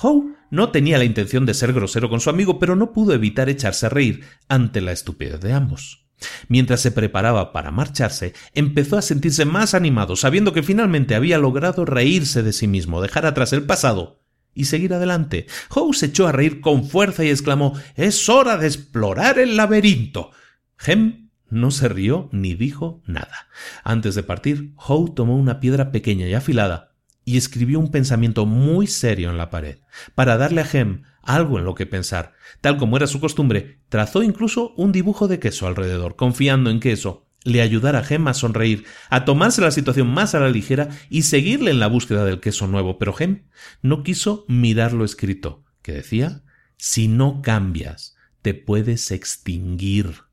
[0.02, 3.48] Howe no tenía la intención de ser grosero con su amigo, pero no pudo evitar
[3.48, 6.08] echarse a reír ante la estupidez de ambos.
[6.48, 11.84] Mientras se preparaba para marcharse, empezó a sentirse más animado, sabiendo que finalmente había logrado
[11.84, 14.18] reírse de sí mismo, dejar atrás el pasado
[14.58, 15.46] y seguir adelante.
[15.70, 20.32] Howe se echó a reír con fuerza y exclamó Es hora de explorar el laberinto.
[20.84, 23.48] Hem no se rió ni dijo nada.
[23.84, 28.88] Antes de partir, Howe tomó una piedra pequeña y afilada y escribió un pensamiento muy
[28.88, 29.78] serio en la pared.
[30.16, 34.24] Para darle a Hem algo en lo que pensar, tal como era su costumbre, trazó
[34.24, 38.34] incluso un dibujo de queso alrededor, confiando en que eso le ayudara a Gem a
[38.34, 42.40] sonreír, a tomarse la situación más a la ligera y seguirle en la búsqueda del
[42.40, 42.98] queso nuevo.
[42.98, 43.44] Pero Gem
[43.82, 46.42] no quiso mirar lo escrito, que decía
[46.76, 50.27] si no cambias, te puedes extinguir.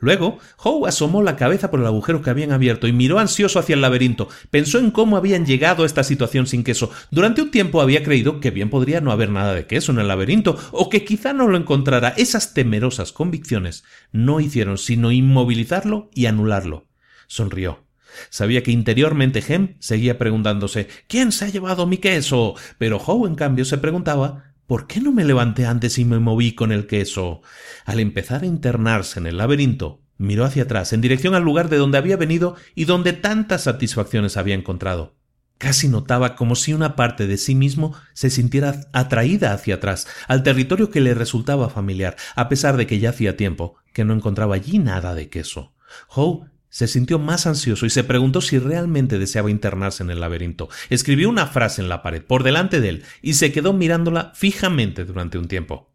[0.00, 3.74] Luego, Howe asomó la cabeza por el agujero que habían abierto y miró ansioso hacia
[3.74, 4.28] el laberinto.
[4.50, 6.90] Pensó en cómo habían llegado a esta situación sin queso.
[7.10, 10.08] Durante un tiempo había creído que bien podría no haber nada de queso en el
[10.08, 12.14] laberinto, o que quizá no lo encontrara.
[12.16, 16.88] Esas temerosas convicciones no hicieron sino inmovilizarlo y anularlo.
[17.26, 17.84] Sonrió.
[18.28, 22.54] Sabía que interiormente Hem seguía preguntándose ¿Quién se ha llevado mi queso?
[22.78, 26.54] Pero Howe, en cambio, se preguntaba ¿Por qué no me levanté antes y me moví
[26.54, 27.42] con el queso?
[27.86, 31.76] Al empezar a internarse en el laberinto, miró hacia atrás, en dirección al lugar de
[31.76, 35.16] donde había venido y donde tantas satisfacciones había encontrado.
[35.58, 40.44] Casi notaba como si una parte de sí mismo se sintiera atraída hacia atrás, al
[40.44, 44.54] territorio que le resultaba familiar, a pesar de que ya hacía tiempo que no encontraba
[44.54, 45.74] allí nada de queso.
[46.14, 50.68] Howe se sintió más ansioso y se preguntó si realmente deseaba internarse en el laberinto.
[50.88, 55.04] Escribió una frase en la pared por delante de él y se quedó mirándola fijamente
[55.04, 55.92] durante un tiempo.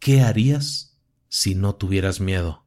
[0.00, 2.66] ¿Qué harías si no tuvieras miedo?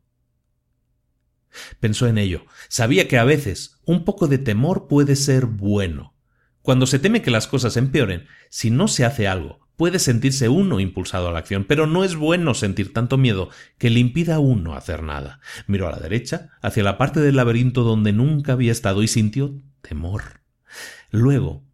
[1.80, 2.46] Pensó en ello.
[2.70, 6.16] Sabía que a veces un poco de temor puede ser bueno.
[6.62, 10.80] Cuando se teme que las cosas empeoren, si no se hace algo, puede sentirse uno
[10.80, 14.40] impulsado a la acción, pero no es bueno sentir tanto miedo que le impida a
[14.40, 15.40] uno hacer nada.
[15.68, 19.56] Miró a la derecha, hacia la parte del laberinto donde nunca había estado y sintió
[19.82, 20.42] temor.
[21.12, 21.65] Luego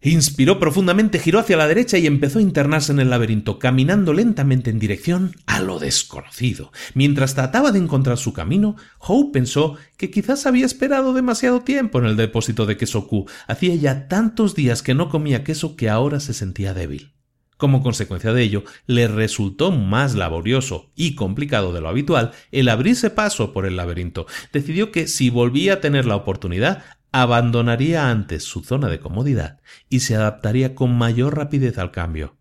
[0.00, 4.70] Inspiró profundamente, giró hacia la derecha y empezó a internarse en el laberinto, caminando lentamente
[4.70, 6.70] en dirección a lo desconocido.
[6.94, 12.04] Mientras trataba de encontrar su camino, Howe pensó que quizás había esperado demasiado tiempo en
[12.04, 13.26] el depósito de queso Q.
[13.48, 17.12] Hacía ya tantos días que no comía queso que ahora se sentía débil.
[17.58, 23.10] Como consecuencia de ello, le resultó más laborioso y complicado de lo habitual el abrirse
[23.10, 24.26] paso por el laberinto.
[24.52, 26.84] Decidió que si volvía a tener la oportunidad,
[27.22, 32.36] abandonaría antes su zona de comodidad y se adaptaría con mayor rapidez al cambio.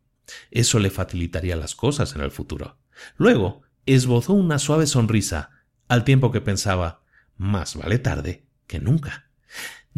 [0.52, 2.78] Eso le facilitaría las cosas en el futuro.
[3.16, 5.52] Luego esbozó una suave sonrisa,
[5.88, 7.04] al tiempo que pensaba
[7.38, 9.27] más vale tarde que nunca.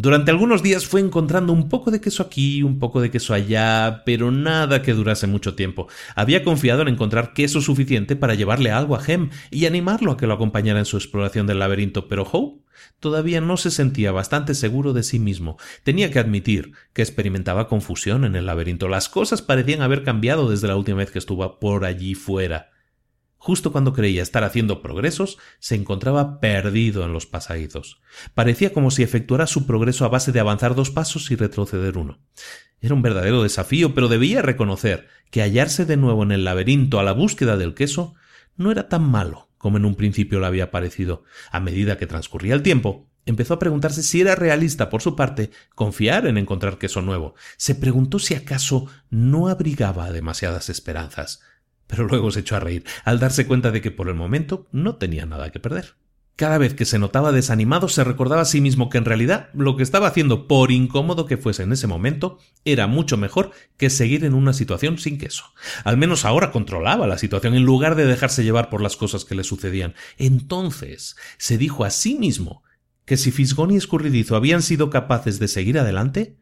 [0.02, 4.04] Durante algunos días fue encontrando un poco de queso aquí, un poco de queso allá,
[4.06, 5.90] pero nada que durase mucho tiempo.
[6.16, 10.26] Había confiado en encontrar queso suficiente para llevarle algo a Hem y animarlo a que
[10.26, 12.62] lo acompañara en su exploración del laberinto, pero Howe
[13.02, 15.58] todavía no se sentía bastante seguro de sí mismo.
[15.84, 18.88] Tenía que admitir que experimentaba confusión en el laberinto.
[18.88, 22.70] Las cosas parecían haber cambiado desde la última vez que estuvo por allí fuera.
[23.42, 28.02] Justo cuando creía estar haciendo progresos, se encontraba perdido en los pasadizos.
[28.36, 32.20] Parecía como si efectuara su progreso a base de avanzar dos pasos y retroceder uno.
[32.82, 37.04] Era un verdadero desafío, pero debía reconocer que hallarse de nuevo en el laberinto a
[37.04, 38.14] la búsqueda del queso
[38.58, 41.24] no era tan malo como en un principio le había parecido.
[41.52, 45.52] A medida que transcurría el tiempo, empezó a preguntarse si era realista por su parte
[45.76, 47.36] confiar en encontrar queso nuevo.
[47.58, 51.42] Se preguntó si acaso no abrigaba demasiadas esperanzas
[51.90, 54.96] pero luego se echó a reír al darse cuenta de que por el momento no
[54.96, 55.96] tenía nada que perder.
[56.36, 59.76] Cada vez que se notaba desanimado se recordaba a sí mismo que en realidad lo
[59.76, 64.24] que estaba haciendo, por incómodo que fuese en ese momento, era mucho mejor que seguir
[64.24, 65.46] en una situación sin queso.
[65.84, 69.36] Al menos ahora controlaba la situación en lugar de dejarse llevar por las cosas que
[69.36, 69.96] le sucedían.
[70.18, 72.64] Entonces se dijo a sí mismo
[73.04, 76.38] que si Fisgón y Escurridizo habían sido capaces de seguir adelante,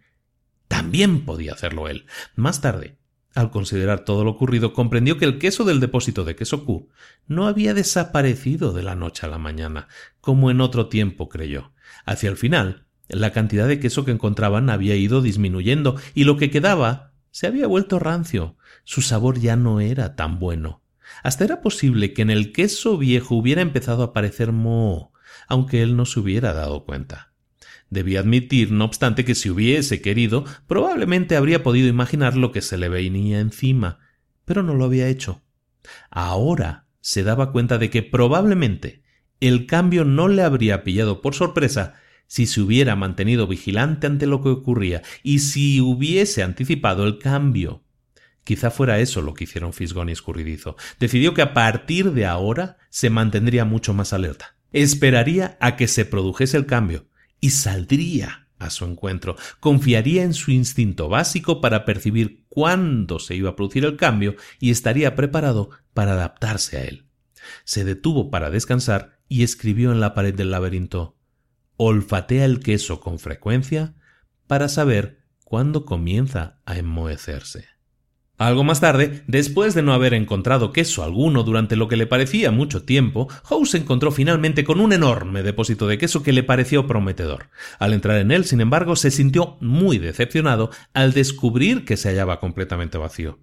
[0.67, 2.05] también podía hacerlo él.
[2.35, 2.97] Más tarde,
[3.37, 6.89] al considerar todo lo ocurrido, comprendió que el queso del depósito de queso Q
[7.27, 9.87] no había desaparecido de la noche a la mañana,
[10.21, 11.71] como en otro tiempo creyó.
[12.03, 16.49] Hacia el final, la cantidad de queso que encontraban había ido disminuyendo y lo que
[16.49, 18.57] quedaba se había vuelto rancio.
[18.83, 20.81] Su sabor ya no era tan bueno.
[21.21, 25.13] Hasta era posible que en el queso viejo hubiera empezado a aparecer moho,
[25.47, 27.33] aunque él no se hubiera dado cuenta.
[27.89, 32.77] Debía admitir, no obstante, que si hubiese querido, probablemente habría podido imaginar lo que se
[32.77, 33.99] le venía encima,
[34.45, 35.41] pero no lo había hecho.
[36.09, 39.03] Ahora se daba cuenta de que probablemente
[39.39, 41.95] el cambio no le habría pillado por sorpresa
[42.27, 47.83] si se hubiera mantenido vigilante ante lo que ocurría y si hubiese anticipado el cambio.
[48.43, 50.75] Quizá fuera eso lo que hicieron Fisgón y Escurridizo.
[50.99, 54.55] Decidió que a partir de ahora se mantendría mucho más alerta.
[54.71, 57.07] Esperaría a que se produjese el cambio,
[57.39, 63.51] y saldría a su encuentro, confiaría en su instinto básico para percibir cuándo se iba
[63.51, 67.05] a producir el cambio y estaría preparado para adaptarse a él.
[67.63, 71.17] Se detuvo para descansar y escribió en la pared del laberinto
[71.77, 73.93] Olfatea el queso con frecuencia
[74.47, 77.76] para saber cuándo comienza a enmohecerse.
[78.37, 82.51] Algo más tarde, después de no haber encontrado queso alguno durante lo que le parecía
[82.51, 86.85] mucho tiempo, Howe se encontró finalmente con un enorme depósito de queso que le pareció
[86.85, 87.49] prometedor.
[87.79, 92.39] Al entrar en él, sin embargo, se sintió muy decepcionado al descubrir que se hallaba
[92.39, 93.39] completamente vacío.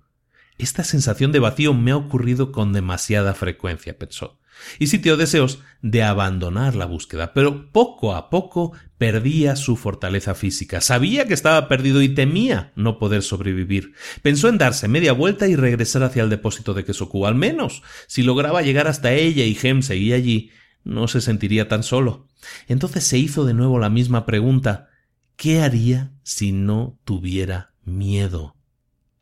[0.59, 4.39] Esta sensación de vacío me ha ocurrido con demasiada frecuencia, pensó
[4.79, 10.81] y sintió deseos de abandonar la búsqueda, pero poco a poco perdía su fortaleza física.
[10.81, 13.93] Sabía que estaba perdido y temía no poder sobrevivir.
[14.23, 17.27] Pensó en darse media vuelta y regresar hacia el depósito de Kesoku.
[17.27, 20.51] Al menos, si lograba llegar hasta ella y Hem seguía allí,
[20.85, 22.29] no se sentiría tan solo.
[22.69, 24.89] Entonces se hizo de nuevo la misma pregunta
[25.37, 28.54] ¿Qué haría si no tuviera miedo?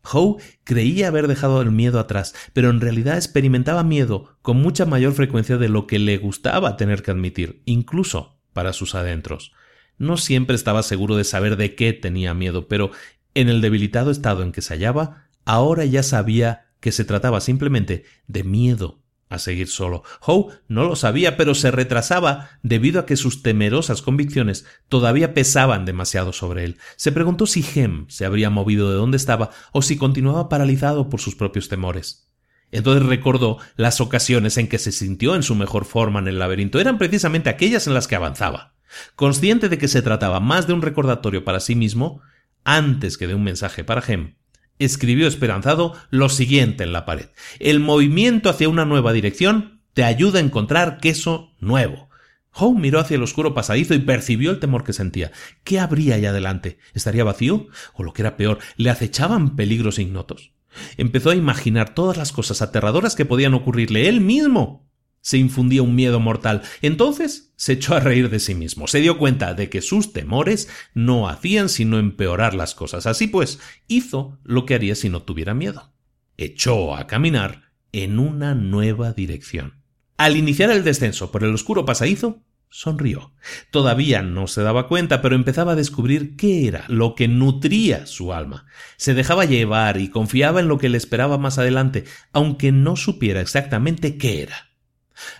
[0.02, 5.12] Howe creía haber dejado el miedo atrás, pero en realidad experimentaba miedo con mucha mayor
[5.12, 9.52] frecuencia de lo que le gustaba tener que admitir, incluso para sus adentros.
[9.98, 12.90] No siempre estaba seguro de saber de qué tenía miedo, pero
[13.34, 18.04] en el debilitado estado en que se hallaba, ahora ya sabía que se trataba simplemente
[18.26, 19.01] de miedo
[19.32, 20.02] a seguir solo.
[20.20, 25.84] Howe no lo sabía, pero se retrasaba debido a que sus temerosas convicciones todavía pesaban
[25.84, 26.78] demasiado sobre él.
[26.96, 31.20] Se preguntó si Hem se habría movido de donde estaba o si continuaba paralizado por
[31.20, 32.28] sus propios temores.
[32.70, 36.80] Entonces recordó las ocasiones en que se sintió en su mejor forma en el laberinto.
[36.80, 38.74] Eran precisamente aquellas en las que avanzaba.
[39.14, 42.22] Consciente de que se trataba más de un recordatorio para sí mismo,
[42.64, 44.36] antes que de un mensaje para Gem,
[44.84, 47.26] escribió esperanzado lo siguiente en la pared.
[47.58, 52.08] El movimiento hacia una nueva dirección te ayuda a encontrar queso nuevo.
[52.54, 55.32] Howe miró hacia el oscuro pasadizo y percibió el temor que sentía.
[55.64, 56.78] ¿Qué habría allá adelante?
[56.92, 57.68] ¿Estaría vacío?
[57.94, 60.52] O lo que era peor, ¿le acechaban peligros ignotos?
[60.96, 64.86] Empezó a imaginar todas las cosas aterradoras que podían ocurrirle él mismo.
[65.22, 66.62] Se infundía un miedo mortal.
[66.82, 68.88] Entonces se echó a reír de sí mismo.
[68.88, 73.06] Se dio cuenta de que sus temores no hacían sino empeorar las cosas.
[73.06, 75.94] Así pues, hizo lo que haría si no tuviera miedo.
[76.36, 79.82] Echó a caminar en una nueva dirección.
[80.16, 83.32] Al iniciar el descenso por el oscuro pasadizo, sonrió.
[83.70, 88.32] Todavía no se daba cuenta, pero empezaba a descubrir qué era lo que nutría su
[88.32, 88.66] alma.
[88.96, 93.40] Se dejaba llevar y confiaba en lo que le esperaba más adelante, aunque no supiera
[93.40, 94.71] exactamente qué era.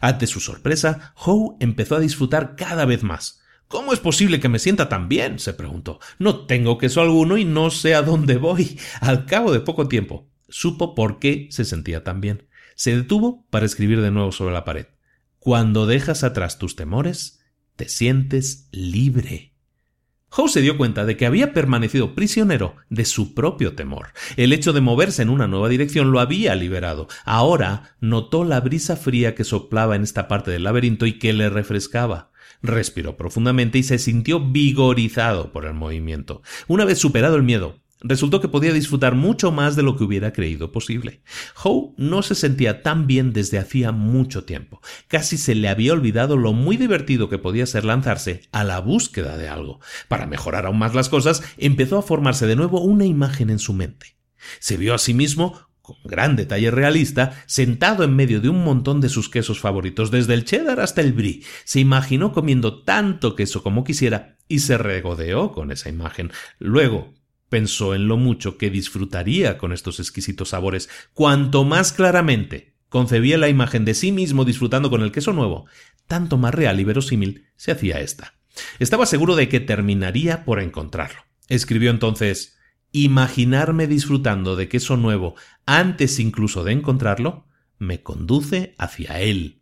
[0.01, 3.43] Ante su sorpresa, Howe empezó a disfrutar cada vez más.
[3.68, 5.39] ¿Cómo es posible que me sienta tan bien?
[5.39, 5.99] se preguntó.
[6.18, 8.78] No tengo queso alguno y no sé a dónde voy.
[9.01, 12.49] Al cabo de poco tiempo, supo por qué se sentía tan bien.
[12.74, 14.89] Se detuvo para escribir de nuevo sobre la pared.
[15.39, 17.41] Cuando dejas atrás tus temores,
[17.76, 19.51] te sientes libre.
[20.35, 24.09] Howe se dio cuenta de que había permanecido prisionero de su propio temor.
[24.37, 27.07] El hecho de moverse en una nueva dirección lo había liberado.
[27.26, 31.51] Ahora notó la brisa fría que soplaba en esta parte del laberinto y que le
[31.51, 32.30] refrescaba.
[32.62, 36.41] Respiró profundamente y se sintió vigorizado por el movimiento.
[36.66, 40.32] Una vez superado el miedo, Resultó que podía disfrutar mucho más de lo que hubiera
[40.32, 41.22] creído posible.
[41.62, 44.80] Howe no se sentía tan bien desde hacía mucho tiempo.
[45.09, 49.36] Casi se le había olvidado lo muy divertido que podía ser lanzarse a la búsqueda
[49.36, 49.80] de algo.
[50.09, 53.72] Para mejorar aún más las cosas, empezó a formarse de nuevo una imagen en su
[53.72, 54.16] mente.
[54.59, 59.00] Se vio a sí mismo con gran detalle realista, sentado en medio de un montón
[59.00, 61.42] de sus quesos favoritos, desde el cheddar hasta el brie.
[61.64, 66.30] Se imaginó comiendo tanto queso como quisiera y se regodeó con esa imagen.
[66.61, 67.12] Luego,
[67.53, 73.50] pensó en lo mucho que disfrutaría con estos exquisitos sabores, cuanto más claramente concebía la
[73.50, 75.66] imagen de sí mismo disfrutando con el queso nuevo,
[76.07, 78.38] tanto más real y verosímil se hacía ésta.
[78.78, 81.20] Estaba seguro de que terminaría por encontrarlo.
[81.48, 82.57] Escribió entonces
[82.90, 85.34] Imaginarme disfrutando de queso nuevo
[85.66, 87.46] antes incluso de encontrarlo
[87.78, 89.61] me conduce hacia él.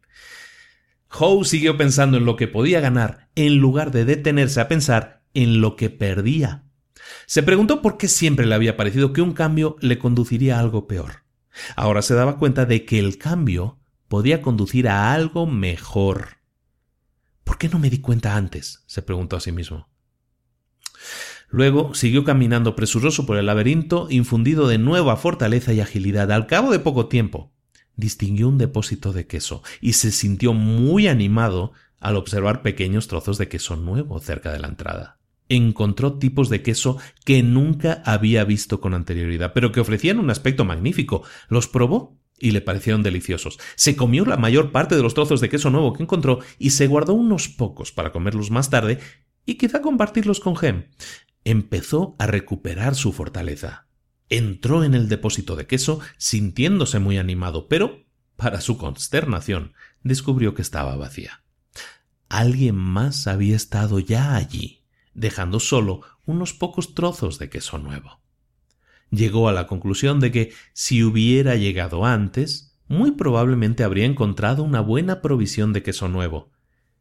[1.11, 5.61] Howe siguió pensando en lo que podía ganar en lugar de detenerse a pensar en
[5.61, 6.70] lo que perdía.
[7.27, 10.87] Se preguntó por qué siempre le había parecido que un cambio le conduciría a algo
[10.87, 11.25] peor.
[11.77, 16.39] Ahora se daba cuenta de que el cambio podía conducir a algo mejor.
[17.45, 18.83] ¿Por qué no me di cuenta antes?
[18.87, 19.89] se preguntó a sí mismo.
[21.49, 26.31] Luego siguió caminando presuroso por el laberinto, infundido de nueva fortaleza y agilidad.
[26.31, 27.53] Al cabo de poco tiempo,
[27.97, 33.49] distinguió un depósito de queso y se sintió muy animado al observar pequeños trozos de
[33.49, 35.20] queso nuevo cerca de la entrada
[35.51, 40.65] encontró tipos de queso que nunca había visto con anterioridad, pero que ofrecían un aspecto
[40.65, 41.25] magnífico.
[41.49, 43.59] Los probó y le parecieron deliciosos.
[43.75, 46.87] Se comió la mayor parte de los trozos de queso nuevo que encontró y se
[46.87, 49.01] guardó unos pocos para comerlos más tarde
[49.45, 50.87] y quizá compartirlos con Gem.
[51.45, 53.89] Empezó a recuperar su fortaleza.
[54.29, 59.75] Entró en el depósito de queso sintiéndose muy animado, pero, para su consternación,
[60.05, 61.43] descubrió que estaba vacía.
[62.29, 64.80] Alguien más había estado ya allí
[65.15, 68.21] dejando solo unos pocos trozos de queso nuevo.
[69.11, 74.81] Llegó a la conclusión de que si hubiera llegado antes, muy probablemente habría encontrado una
[74.81, 76.51] buena provisión de queso nuevo.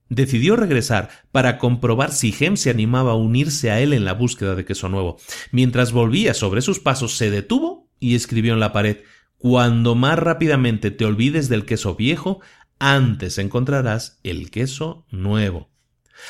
[0.10, 4.56] Decidió regresar para comprobar si Gem se animaba a unirse a él en la búsqueda
[4.56, 5.18] de queso nuevo.
[5.52, 8.98] Mientras volvía sobre sus pasos, se detuvo y escribió en la pared
[9.38, 12.40] Cuando más rápidamente te olvides del queso viejo,
[12.80, 15.69] antes encontrarás el queso nuevo.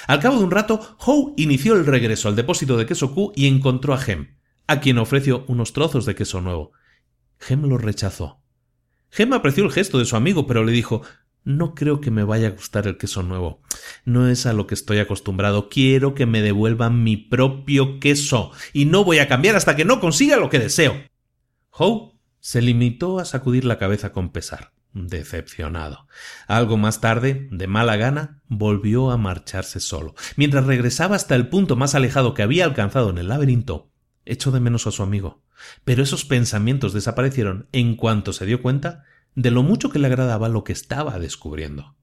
[0.07, 3.47] Al cabo de un rato, Howe inició el regreso al depósito de queso Q y
[3.47, 4.37] encontró a Gem,
[4.67, 6.71] a quien ofreció unos trozos de queso nuevo.
[7.39, 8.41] Gem lo rechazó.
[9.09, 11.01] Gem apreció el gesto de su amigo, pero le dijo
[11.43, 13.61] No creo que me vaya a gustar el queso nuevo.
[14.05, 15.69] No es a lo que estoy acostumbrado.
[15.69, 19.99] Quiero que me devuelvan mi propio queso, y no voy a cambiar hasta que no
[19.99, 20.95] consiga lo que deseo.
[21.71, 26.07] Howe se limitó a sacudir la cabeza con pesar decepcionado.
[26.47, 30.15] Algo más tarde, de mala gana, volvió a marcharse solo.
[30.35, 33.91] Mientras regresaba hasta el punto más alejado que había alcanzado en el laberinto,
[34.25, 35.43] echó de menos a su amigo.
[35.83, 39.03] Pero esos pensamientos desaparecieron en cuanto se dio cuenta
[39.35, 41.95] de lo mucho que le agradaba lo que estaba descubriendo.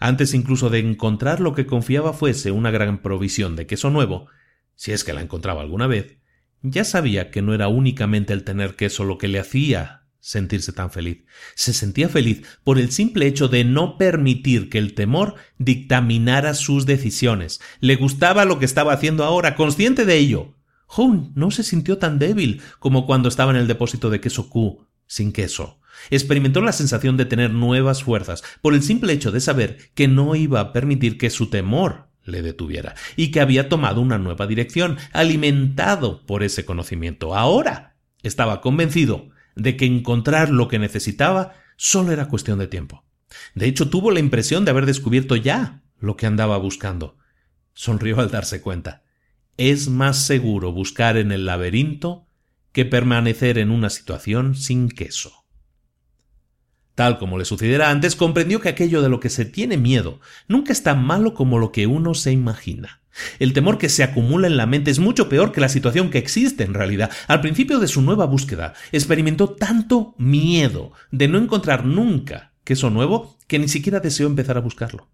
[0.00, 4.28] Antes incluso de encontrar lo que confiaba fuese una gran provisión de queso nuevo,
[4.74, 6.18] si es que la encontraba alguna vez,
[6.62, 10.90] ya sabía que no era únicamente el tener queso lo que le hacía sentirse tan
[10.90, 11.24] feliz.
[11.56, 16.86] Se sentía feliz por el simple hecho de no permitir que el temor dictaminara sus
[16.86, 17.60] decisiones.
[17.80, 20.54] Le gustaba lo que estaba haciendo ahora, consciente de ello.
[20.86, 24.86] Howe no se sintió tan débil como cuando estaba en el depósito de queso Q,
[25.06, 25.80] sin queso.
[26.10, 30.36] Experimentó la sensación de tener nuevas fuerzas por el simple hecho de saber que no
[30.36, 34.98] iba a permitir que su temor le detuviera y que había tomado una nueva dirección,
[35.12, 37.34] alimentado por ese conocimiento.
[37.34, 43.04] Ahora estaba convencido de que encontrar lo que necesitaba solo era cuestión de tiempo.
[43.54, 47.16] De hecho, tuvo la impresión de haber descubierto ya lo que andaba buscando.
[47.74, 49.02] Sonrió al darse cuenta.
[49.56, 52.26] Es más seguro buscar en el laberinto
[52.72, 55.41] que permanecer en una situación sin queso.
[57.02, 60.72] Tal como le sucediera antes, comprendió que aquello de lo que se tiene miedo nunca
[60.72, 63.00] es tan malo como lo que uno se imagina.
[63.40, 66.18] El temor que se acumula en la mente es mucho peor que la situación que
[66.18, 67.10] existe en realidad.
[67.26, 73.36] Al principio de su nueva búsqueda, experimentó tanto miedo de no encontrar nunca queso nuevo
[73.48, 75.08] que ni siquiera deseó empezar a buscarlo.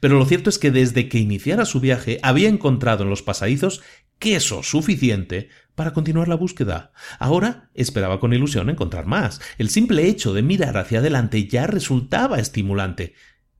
[0.00, 3.80] Pero lo cierto es que desde que iniciara su viaje había encontrado en los pasadizos
[4.18, 6.90] queso suficiente para continuar la búsqueda.
[7.20, 9.40] Ahora esperaba con ilusión encontrar más.
[9.58, 13.14] El simple hecho de mirar hacia adelante ya resultaba estimulante.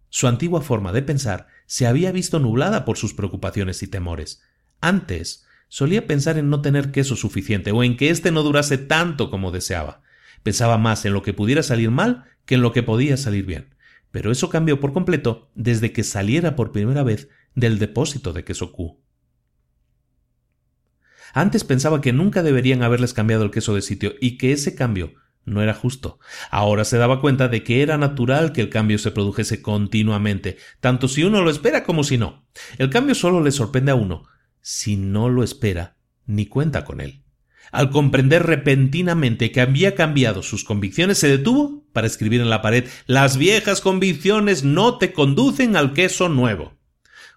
[0.08, 4.42] Su antigua forma de pensar se había visto nublada por sus preocupaciones y temores.
[4.80, 9.30] Antes solía pensar en no tener queso suficiente o en que éste no durase tanto
[9.30, 10.02] como deseaba.
[10.42, 13.76] Pensaba más en lo que pudiera salir mal que en lo que podía salir bien.
[14.10, 18.72] Pero eso cambió por completo desde que saliera por primera vez del depósito de queso
[18.72, 19.07] Q.
[21.38, 25.14] Antes pensaba que nunca deberían haberles cambiado el queso de sitio y que ese cambio
[25.44, 26.18] no era justo.
[26.50, 31.06] Ahora se daba cuenta de que era natural que el cambio se produjese continuamente, tanto
[31.06, 32.44] si uno lo espera como si no.
[32.76, 34.24] El cambio solo le sorprende a uno
[34.60, 37.22] si no lo espera ni cuenta con él.
[37.70, 42.88] Al comprender repentinamente que había cambiado sus convicciones, se detuvo para escribir en la pared
[43.06, 46.76] Las viejas convicciones no te conducen al queso nuevo.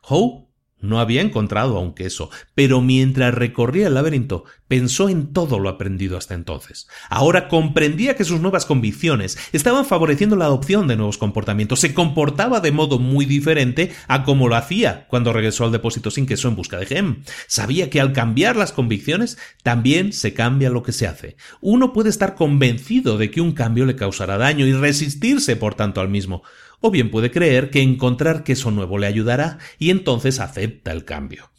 [0.01, 0.50] Howe
[0.81, 6.17] no había encontrado aún queso, pero mientras recorría el laberinto pensó en todo lo aprendido
[6.17, 6.87] hasta entonces.
[7.09, 11.81] Ahora comprendía que sus nuevas convicciones estaban favoreciendo la adopción de nuevos comportamientos.
[11.81, 16.25] Se comportaba de modo muy diferente a como lo hacía cuando regresó al depósito sin
[16.25, 17.23] queso en busca de gem.
[17.47, 21.35] Sabía que al cambiar las convicciones también se cambia lo que se hace.
[21.59, 25.99] Uno puede estar convencido de que un cambio le causará daño y resistirse por tanto
[25.99, 26.43] al mismo
[26.81, 31.51] o bien puede creer que encontrar queso nuevo le ayudará y entonces acepta el cambio.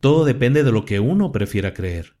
[0.00, 2.14] Todo depende de lo que uno prefiera creer.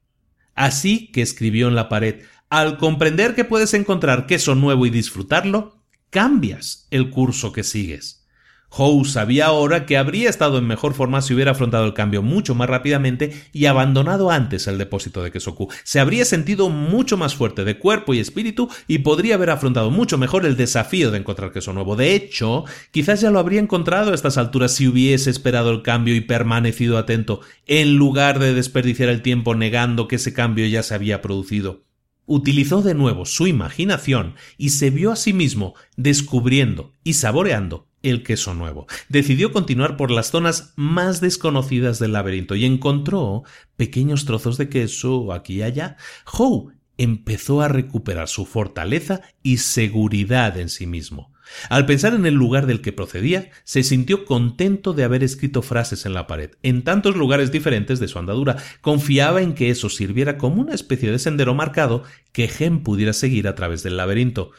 [0.54, 5.82] Así que escribió en la pared, al comprender que puedes encontrar queso nuevo y disfrutarlo,
[6.10, 8.25] cambias el curso que sigues.
[8.70, 12.54] Howe sabía ahora que habría estado en mejor forma si hubiera afrontado el cambio mucho
[12.54, 15.68] más rápidamente y abandonado antes el depósito de Kesoku.
[15.84, 20.18] Se habría sentido mucho más fuerte de cuerpo y espíritu y podría haber afrontado mucho
[20.18, 21.96] mejor el desafío de encontrar queso nuevo.
[21.96, 26.14] De hecho, quizás ya lo habría encontrado a estas alturas si hubiese esperado el cambio
[26.14, 30.94] y permanecido atento, en lugar de desperdiciar el tiempo negando que ese cambio ya se
[30.94, 31.84] había producido.
[32.26, 38.22] Utilizó de nuevo su imaginación y se vio a sí mismo descubriendo y saboreando el
[38.22, 38.86] queso nuevo.
[39.08, 43.44] Decidió continuar por las zonas más desconocidas del laberinto y encontró
[43.76, 45.96] pequeños trozos de queso aquí y allá.
[46.32, 51.32] Howe empezó a recuperar su fortaleza y seguridad en sí mismo.
[51.68, 56.04] Al pensar en el lugar del que procedía, se sintió contento de haber escrito frases
[56.04, 58.56] en la pared, en tantos lugares diferentes de su andadura.
[58.80, 62.02] Confiaba en que eso sirviera como una especie de sendero marcado
[62.32, 64.50] que Gem pudiera seguir a través del laberinto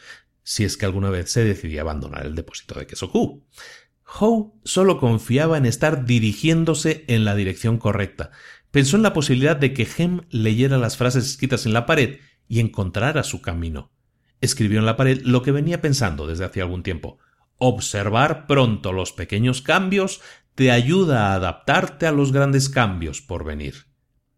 [0.47, 3.43] si es que alguna vez se decidía abandonar el depósito de queso Q.
[4.05, 8.31] Howe solo confiaba en estar dirigiéndose en la dirección correcta.
[8.71, 12.61] Pensó en la posibilidad de que Hem leyera las frases escritas en la pared y
[12.61, 13.91] encontrara su camino.
[14.39, 17.19] Escribió en la pared lo que venía pensando desde hacía algún tiempo.
[17.57, 20.21] Observar pronto los pequeños cambios
[20.55, 23.87] te ayuda a adaptarte a los grandes cambios por venir.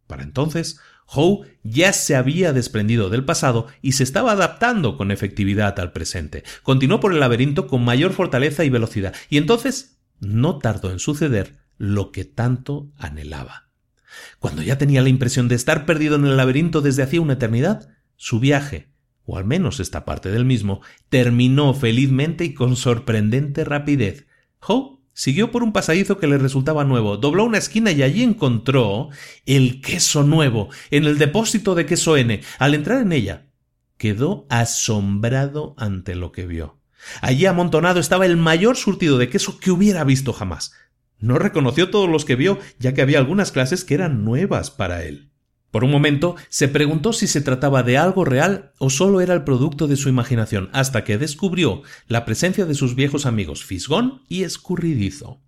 [0.08, 0.80] Para entonces,
[1.12, 6.44] Howe ya se había desprendido del pasado y se estaba adaptando con efectividad al presente.
[6.62, 11.60] Continuó por el laberinto con mayor fortaleza y velocidad, y entonces no tardó en suceder
[11.78, 13.70] lo que tanto anhelaba.
[14.40, 17.90] Cuando ya tenía la impresión de estar perdido en el laberinto desde hacía una eternidad,
[18.16, 18.90] su viaje,
[19.26, 24.28] o al menos esta parte del mismo, terminó felizmente y con sorprendente rapidez.
[24.60, 29.10] Howe Siguió por un pasadizo que le resultaba nuevo, dobló una esquina y allí encontró
[29.46, 32.40] el queso nuevo, en el depósito de queso N.
[32.58, 33.48] Al entrar en ella,
[33.98, 36.80] quedó asombrado ante lo que vio.
[37.20, 40.72] Allí amontonado estaba el mayor surtido de queso que hubiera visto jamás.
[41.18, 45.04] No reconoció todos los que vio, ya que había algunas clases que eran nuevas para
[45.04, 45.29] él.
[45.72, 49.44] Por un momento se preguntó si se trataba de algo real o solo era el
[49.44, 54.44] producto de su imaginación, hasta que descubrió la presencia de sus viejos amigos Fisgón y
[54.44, 55.42] Escurridizo.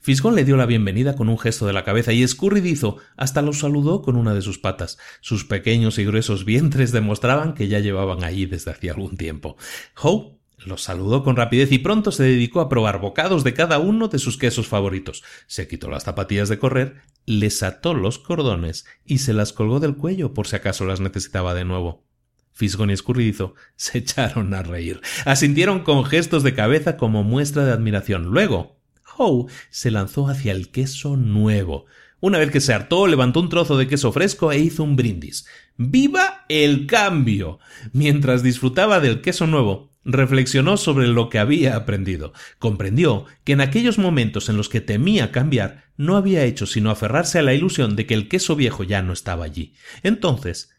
[0.00, 3.52] Fisgón le dio la bienvenida con un gesto de la cabeza y Escurridizo hasta lo
[3.52, 4.98] saludó con una de sus patas.
[5.20, 9.56] Sus pequeños y gruesos vientres demostraban que ya llevaban allí desde hacía algún tiempo.
[10.00, 14.08] Hope los saludó con rapidez y pronto se dedicó a probar bocados de cada uno
[14.08, 15.22] de sus quesos favoritos.
[15.46, 19.96] Se quitó las zapatillas de correr, les ató los cordones y se las colgó del
[19.96, 22.04] cuello por si acaso las necesitaba de nuevo.
[22.52, 25.00] Fisgón y Escurridizo se echaron a reír.
[25.24, 28.26] Asintieron con gestos de cabeza como muestra de admiración.
[28.26, 28.78] Luego,
[29.16, 31.86] Howe se lanzó hacia el queso nuevo.
[32.20, 35.46] Una vez que se hartó, levantó un trozo de queso fresco e hizo un brindis.
[35.76, 37.58] ¡Viva el cambio!
[37.92, 42.32] Mientras disfrutaba del queso nuevo, reflexionó sobre lo que había aprendido.
[42.58, 47.38] Comprendió que en aquellos momentos en los que temía cambiar, no había hecho sino aferrarse
[47.38, 49.74] a la ilusión de que el queso viejo ya no estaba allí.
[50.02, 50.70] Entonces,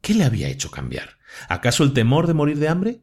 [0.00, 1.18] ¿qué le había hecho cambiar?
[1.48, 3.00] ¿Acaso el temor de morir de hambre?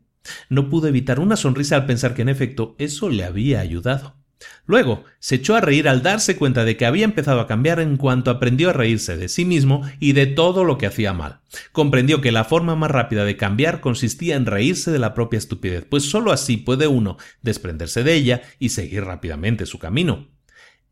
[0.50, 4.21] No pudo evitar una sonrisa al pensar que en efecto eso le había ayudado.
[4.66, 7.98] Luego se echó a reír al darse cuenta de que había empezado a cambiar en
[7.98, 11.40] cuanto aprendió a reírse de sí mismo y de todo lo que hacía mal.
[11.72, 15.86] Comprendió que la forma más rápida de cambiar consistía en reírse de la propia estupidez,
[15.90, 20.30] pues sólo así puede uno desprenderse de ella y seguir rápidamente su camino.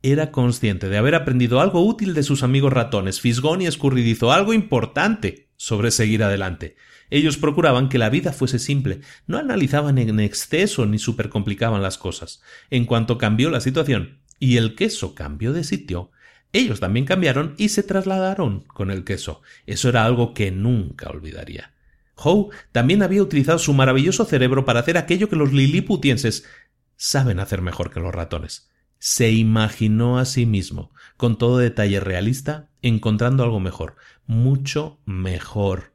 [0.01, 4.53] Era consciente de haber aprendido algo útil de sus amigos ratones, Fisgón y Escurridizo, algo
[4.53, 6.77] importante sobre seguir adelante.
[7.09, 12.41] Ellos procuraban que la vida fuese simple, no analizaban en exceso ni supercomplicaban las cosas.
[12.69, 16.11] En cuanto cambió la situación y el queso cambió de sitio,
[16.51, 19.41] ellos también cambiaron y se trasladaron con el queso.
[19.65, 21.73] Eso era algo que nunca olvidaría.
[22.15, 26.45] Howe también había utilizado su maravilloso cerebro para hacer aquello que los liliputienses
[26.95, 28.69] saben hacer mejor que los ratones.
[28.97, 33.95] Se imaginó a sí mismo, con todo detalle realista, encontrando algo mejor,
[34.25, 35.93] mucho mejor.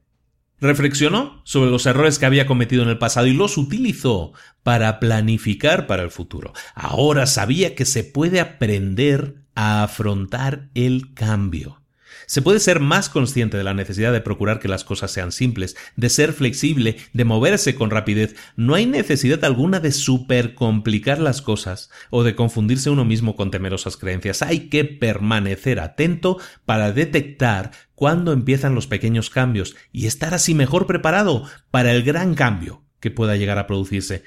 [0.61, 4.32] Reflexionó sobre los errores que había cometido en el pasado y los utilizó
[4.62, 6.52] para planificar para el futuro.
[6.74, 11.84] Ahora sabía que se puede aprender a afrontar el cambio.
[12.26, 15.76] Se puede ser más consciente de la necesidad de procurar que las cosas sean simples,
[15.96, 18.36] de ser flexible, de moverse con rapidez.
[18.56, 23.96] No hay necesidad alguna de supercomplicar las cosas o de confundirse uno mismo con temerosas
[23.96, 24.42] creencias.
[24.42, 30.86] Hay que permanecer atento para detectar cuándo empiezan los pequeños cambios y estar así mejor
[30.86, 34.24] preparado para el gran cambio que pueda llegar a producirse.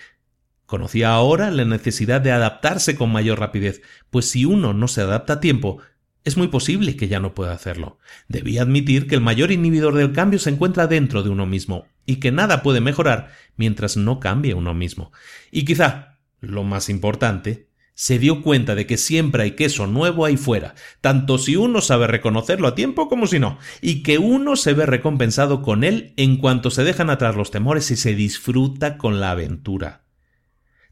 [0.65, 5.33] Conocía ahora la necesidad de adaptarse con mayor rapidez, pues si uno no se adapta
[5.33, 5.79] a tiempo,
[6.24, 7.99] es muy posible que ya no pueda hacerlo.
[8.28, 12.18] Debía admitir que el mayor inhibidor del cambio se encuentra dentro de uno mismo, y
[12.18, 15.11] que nada puede mejorar mientras no cambie uno mismo.
[15.51, 20.38] Y quizá, lo más importante, se dio cuenta de que siempre hay queso nuevo ahí
[20.38, 24.74] fuera, tanto si uno sabe reconocerlo a tiempo como si no, y que uno se
[24.74, 29.20] ve recompensado con él en cuanto se dejan atrás los temores y se disfruta con
[29.20, 30.07] la aventura.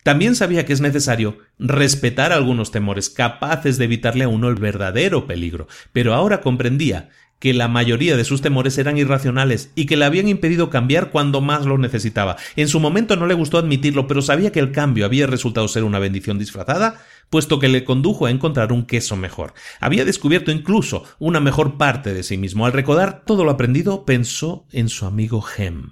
[0.05, 5.25] También sabía que es necesario respetar algunos temores capaces de evitarle a uno el verdadero
[5.25, 10.05] peligro, pero ahora comprendía que la mayoría de sus temores eran irracionales y que le
[10.05, 12.35] habían impedido cambiar cuando más lo necesitaba.
[12.55, 15.83] En su momento no le gustó admitirlo, pero sabía que el cambio había resultado ser
[15.83, 17.01] una bendición disfrazada,
[17.31, 19.55] puesto que le condujo a encontrar un queso mejor.
[19.79, 22.67] Había descubierto incluso una mejor parte de sí mismo.
[22.67, 25.89] Al recordar todo lo aprendido, pensó en su amigo Hem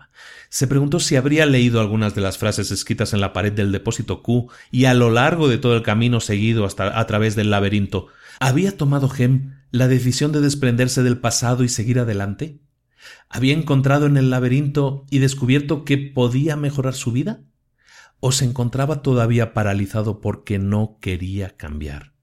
[0.53, 4.21] se preguntó si habría leído algunas de las frases escritas en la pared del depósito
[4.21, 8.09] Q y a lo largo de todo el camino seguido hasta a través del laberinto,
[8.39, 12.59] ¿había tomado Gem la decisión de desprenderse del pasado y seguir adelante?
[13.29, 17.41] ¿Había encontrado en el laberinto y descubierto que podía mejorar su vida?
[18.19, 22.13] ¿O se encontraba todavía paralizado porque no quería cambiar?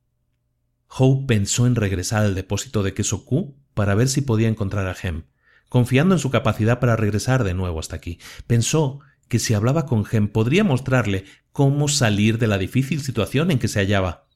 [0.87, 4.95] Howe pensó en regresar al depósito de queso Q para ver si podía encontrar a
[4.95, 5.24] Gem,
[5.71, 8.18] confiando en su capacidad para regresar de nuevo hasta aquí.
[8.47, 13.59] Pensó que si hablaba con Gem podría mostrarle cómo salir de la difícil situación en
[13.59, 14.27] que se hallaba.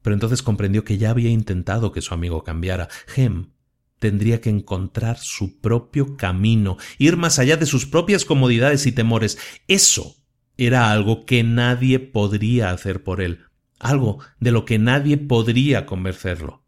[0.00, 2.88] Pero entonces comprendió que ya había intentado que su amigo cambiara.
[3.06, 3.50] Gem
[3.98, 9.38] tendría que encontrar su propio camino, ir más allá de sus propias comodidades y temores.
[9.66, 10.14] Eso
[10.56, 13.40] era algo que nadie podría hacer por él,
[13.80, 16.63] algo de lo que nadie podría convencerlo.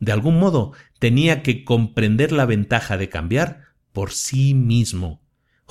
[0.00, 3.60] De algún modo tenía que comprender la ventaja de cambiar
[3.92, 5.22] por sí mismo.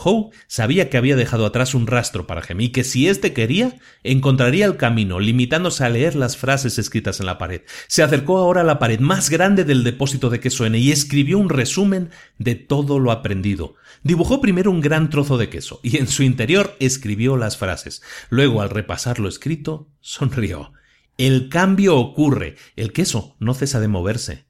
[0.01, 3.75] Howe sabía que había dejado atrás un rastro para Gem y que si éste quería,
[4.03, 7.61] encontraría el camino, limitándose a leer las frases escritas en la pared.
[7.88, 11.38] Se acercó ahora a la pared más grande del depósito de queso N y escribió
[11.38, 13.75] un resumen de todo lo aprendido.
[14.03, 18.01] Dibujó primero un gran trozo de queso y en su interior escribió las frases.
[18.30, 20.71] Luego, al repasar lo escrito, sonrió.
[21.20, 24.45] El cambio ocurre, el queso no cesa de moverse.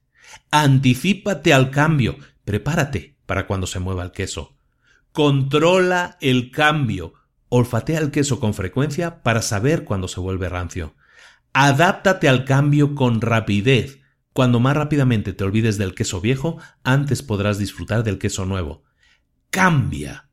[0.51, 4.55] Anticípate al cambio, prepárate para cuando se mueva el queso.
[5.11, 7.15] Controla el cambio.
[7.47, 10.93] Olfatea el queso con frecuencia para saber cuándo se vuelve rancio.
[11.53, 14.01] Adáptate al cambio con rapidez.
[14.32, 18.84] Cuando más rápidamente te olvides del queso viejo, antes podrás disfrutar del queso nuevo.
[19.49, 20.30] Cambia.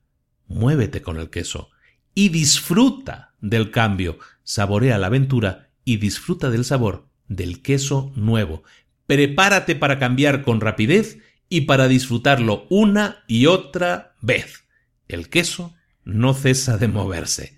[0.48, 1.70] Muévete con el queso.
[2.14, 4.18] Y disfruta del cambio.
[4.42, 8.62] Saborea la aventura y disfruta del sabor del queso nuevo.
[9.06, 11.18] Prepárate para cambiar con rapidez
[11.48, 14.64] y para disfrutarlo una y otra vez.
[15.08, 15.74] El queso
[16.04, 17.55] no cesa de moverse.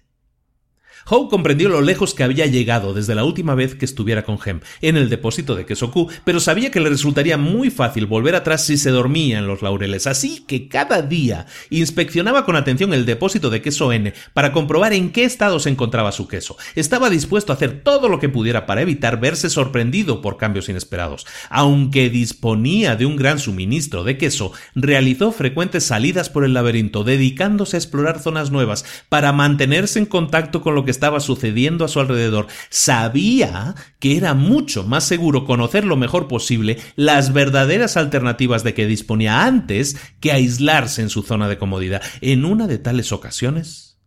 [1.11, 4.61] Howe comprendió lo lejos que había llegado desde la última vez que estuviera con Hem
[4.83, 8.77] en el depósito de Q, pero sabía que le resultaría muy fácil volver atrás si
[8.77, 13.63] se dormía en los laureles, así que cada día inspeccionaba con atención el depósito de
[13.63, 16.59] queso N para comprobar en qué estado se encontraba su queso.
[16.75, 21.27] Estaba dispuesto a hacer todo lo que pudiera para evitar verse sorprendido por cambios inesperados.
[21.49, 27.77] Aunque disponía de un gran suministro de queso, realizó frecuentes salidas por el laberinto, dedicándose
[27.77, 32.01] a explorar zonas nuevas para mantenerse en contacto con lo que estaba sucediendo a su
[32.01, 32.49] alrededor.
[32.71, 38.89] Sabía que era mucho más seguro conocer lo mejor posible las verdaderas alternativas de que
[38.89, 42.03] disponía antes que aislarse en su zona de comodidad.
[42.21, 44.01] En una de tales ocasiones,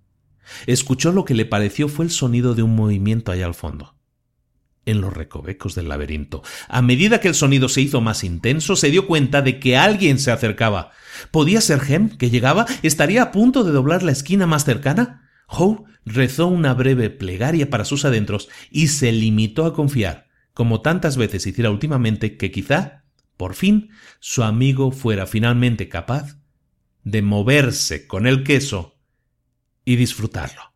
[0.67, 3.95] escuchó lo que le pareció fue el sonido de un movimiento allá al fondo
[4.85, 6.41] en los recovecos del laberinto.
[6.67, 10.19] A medida que el sonido se hizo más intenso, se dio cuenta de que alguien
[10.19, 10.91] se acercaba.
[11.29, 12.65] ¿Podía ser Hem, que llegaba?
[12.81, 15.30] ¿Estaría a punto de doblar la esquina más cercana?
[15.51, 21.17] Howe rezó una breve plegaria para sus adentros y se limitó a confiar, como tantas
[21.17, 23.03] veces hiciera últimamente, que quizá,
[23.35, 26.37] por fin, su amigo fuera finalmente capaz
[27.03, 28.97] de moverse con el queso
[29.83, 30.73] y disfrutarlo.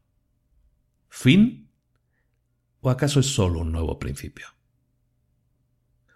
[1.09, 1.69] ¿Fin?
[2.81, 4.54] ¿O acaso es solo un nuevo principio?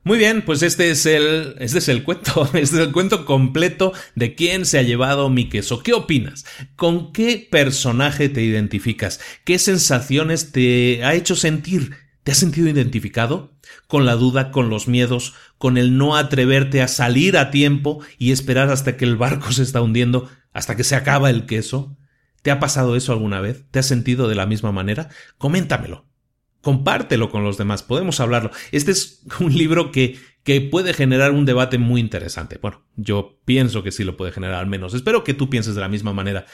[0.10, 3.94] Muy bien, pues este es el, este es el cuento, este es el cuento completo
[4.16, 5.84] de quién se ha llevado mi queso.
[5.84, 6.48] ¿Qué opinas?
[6.76, 9.20] ¿Con qué personaje te identificas?
[9.44, 11.92] ¿Qué sensaciones te ha hecho sentir?
[12.24, 13.54] ¿Te has sentido identificado?
[13.86, 18.32] Con la duda, con los miedos, con el no atreverte a salir a tiempo y
[18.32, 21.96] esperar hasta que el barco se está hundiendo, hasta que se acaba el queso.
[22.42, 23.66] ¿Te ha pasado eso alguna vez?
[23.70, 25.10] ¿Te has sentido de la misma manera?
[25.38, 26.09] Coméntamelo
[26.62, 28.52] compártelo con los demás, podemos hablarlo.
[28.72, 32.60] Este es un libro que, que puede generar un debate muy interesante.
[32.62, 34.94] Bueno, yo pienso que sí lo puede generar al menos.
[34.94, 36.46] Espero que tú pienses de la misma manera.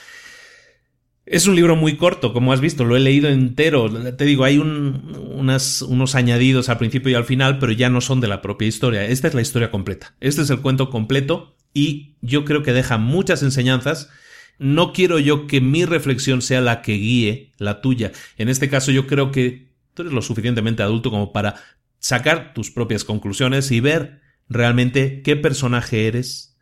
[1.25, 3.89] Es un libro muy corto, como has visto, lo he leído entero.
[4.15, 8.27] Te digo, hay unos añadidos al principio y al final, pero ya no son de
[8.27, 9.05] la propia historia.
[9.05, 10.15] Esta es la historia completa.
[10.19, 14.11] Este es el cuento completo y yo creo que deja muchas enseñanzas.
[14.59, 18.11] No quiero yo que mi reflexión sea la que guíe la tuya.
[18.37, 21.55] En este caso yo creo que Tú eres lo suficientemente adulto como para
[21.97, 26.59] sacar tus propias conclusiones y ver realmente qué personaje eres,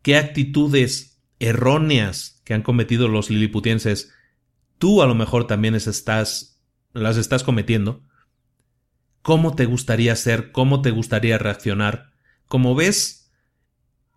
[0.00, 4.14] qué actitudes erróneas que han cometido los liliputienses
[4.80, 6.58] tú a lo mejor también estás,
[6.92, 8.02] las estás cometiendo,
[9.22, 12.14] cómo te gustaría ser, cómo te gustaría reaccionar.
[12.46, 13.30] Como ves,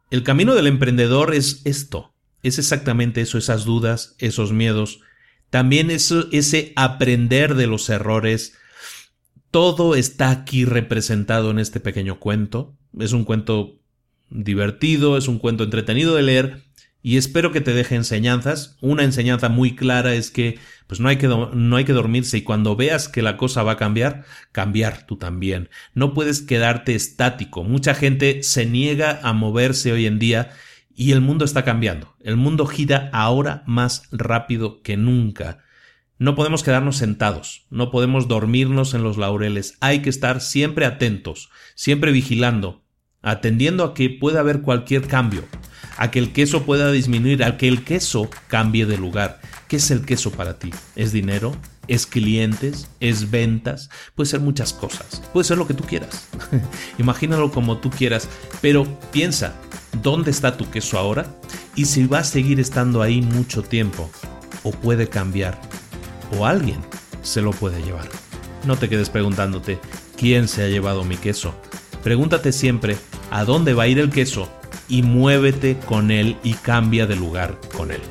[0.09, 5.01] el camino del emprendedor es esto, es exactamente eso, esas dudas, esos miedos,
[5.53, 8.57] también eso, ese aprender de los errores.
[9.51, 12.75] Todo está aquí representado en este pequeño cuento.
[12.99, 13.79] Es un cuento
[14.31, 16.63] divertido, es un cuento entretenido de leer
[17.03, 18.77] y espero que te deje enseñanzas.
[18.81, 22.41] Una enseñanza muy clara es que pues no hay que, no hay que dormirse y
[22.41, 25.69] cuando veas que la cosa va a cambiar, cambiar tú también.
[25.93, 27.63] No puedes quedarte estático.
[27.63, 30.49] Mucha gente se niega a moverse hoy en día
[30.95, 32.15] y el mundo está cambiando.
[32.21, 35.59] El mundo gira ahora más rápido que nunca.
[36.19, 39.77] No podemos quedarnos sentados, no podemos dormirnos en los laureles.
[39.81, 42.83] Hay que estar siempre atentos, siempre vigilando,
[43.21, 45.43] atendiendo a que pueda haber cualquier cambio,
[45.97, 49.41] a que el queso pueda disminuir, a que el queso cambie de lugar.
[49.67, 50.69] ¿Qué es el queso para ti?
[50.95, 51.55] ¿Es dinero?
[51.87, 52.89] ¿Es clientes?
[52.99, 53.89] ¿Es ventas?
[54.15, 55.21] Puede ser muchas cosas.
[55.33, 56.29] Puede ser lo que tú quieras.
[56.99, 58.29] Imagínalo como tú quieras.
[58.61, 59.55] Pero piensa,
[60.01, 61.25] dónde está tu queso ahora
[61.75, 64.09] y si va a seguir estando ahí mucho tiempo
[64.63, 65.59] o puede cambiar
[66.37, 66.79] o alguien
[67.21, 68.09] se lo puede llevar.
[68.65, 69.79] No te quedes preguntándote
[70.17, 71.53] quién se ha llevado mi queso.
[72.03, 72.97] Pregúntate siempre
[73.31, 74.49] a dónde va a ir el queso
[74.87, 78.01] y muévete con él y cambia de lugar con él.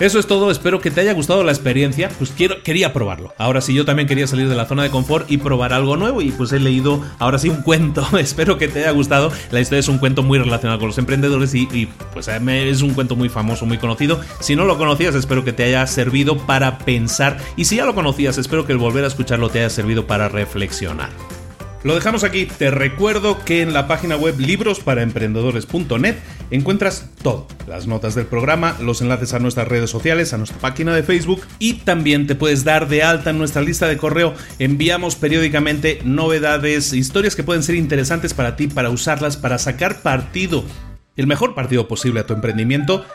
[0.00, 3.34] Eso es todo, espero que te haya gustado la experiencia, pues quiero, quería probarlo.
[3.36, 6.22] Ahora sí, yo también quería salir de la zona de confort y probar algo nuevo
[6.22, 9.30] y pues he leído ahora sí un cuento, espero que te haya gustado.
[9.50, 12.80] La historia es un cuento muy relacionado con los emprendedores y, y pues eh, es
[12.80, 14.22] un cuento muy famoso, muy conocido.
[14.40, 17.94] Si no lo conocías, espero que te haya servido para pensar y si ya lo
[17.94, 21.10] conocías, espero que el volver a escucharlo te haya servido para reflexionar.
[21.82, 22.46] Lo dejamos aquí.
[22.46, 26.16] Te recuerdo que en la página web librosparaemprendedores.net
[26.50, 27.46] encuentras todo.
[27.66, 31.40] Las notas del programa, los enlaces a nuestras redes sociales, a nuestra página de Facebook
[31.58, 34.34] y también te puedes dar de alta en nuestra lista de correo.
[34.58, 40.64] Enviamos periódicamente novedades, historias que pueden ser interesantes para ti, para usarlas, para sacar partido,
[41.16, 43.06] el mejor partido posible a tu emprendimiento.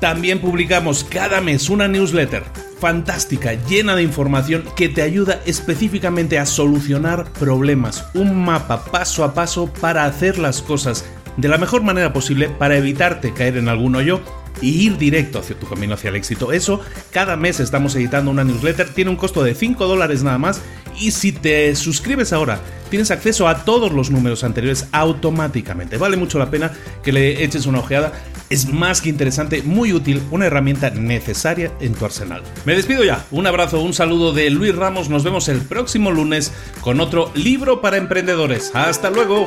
[0.00, 2.44] También publicamos cada mes una newsletter
[2.78, 8.06] fantástica, llena de información que te ayuda específicamente a solucionar problemas.
[8.14, 11.04] Un mapa paso a paso para hacer las cosas
[11.36, 14.20] de la mejor manera posible para evitarte caer en algún hoyo
[14.60, 16.52] y ir directo hacia tu camino hacia el éxito.
[16.52, 16.80] Eso,
[17.10, 20.62] cada mes estamos editando una newsletter, tiene un costo de 5 dólares nada más
[20.98, 25.96] y si te suscribes ahora, tienes acceso a todos los números anteriores automáticamente.
[25.98, 26.72] Vale mucho la pena
[27.02, 28.12] que le eches una ojeada.
[28.48, 32.42] Es más que interesante, muy útil, una herramienta necesaria en tu arsenal.
[32.64, 33.24] Me despido ya.
[33.30, 35.08] Un abrazo, un saludo de Luis Ramos.
[35.08, 38.70] Nos vemos el próximo lunes con otro libro para emprendedores.
[38.74, 39.46] Hasta luego.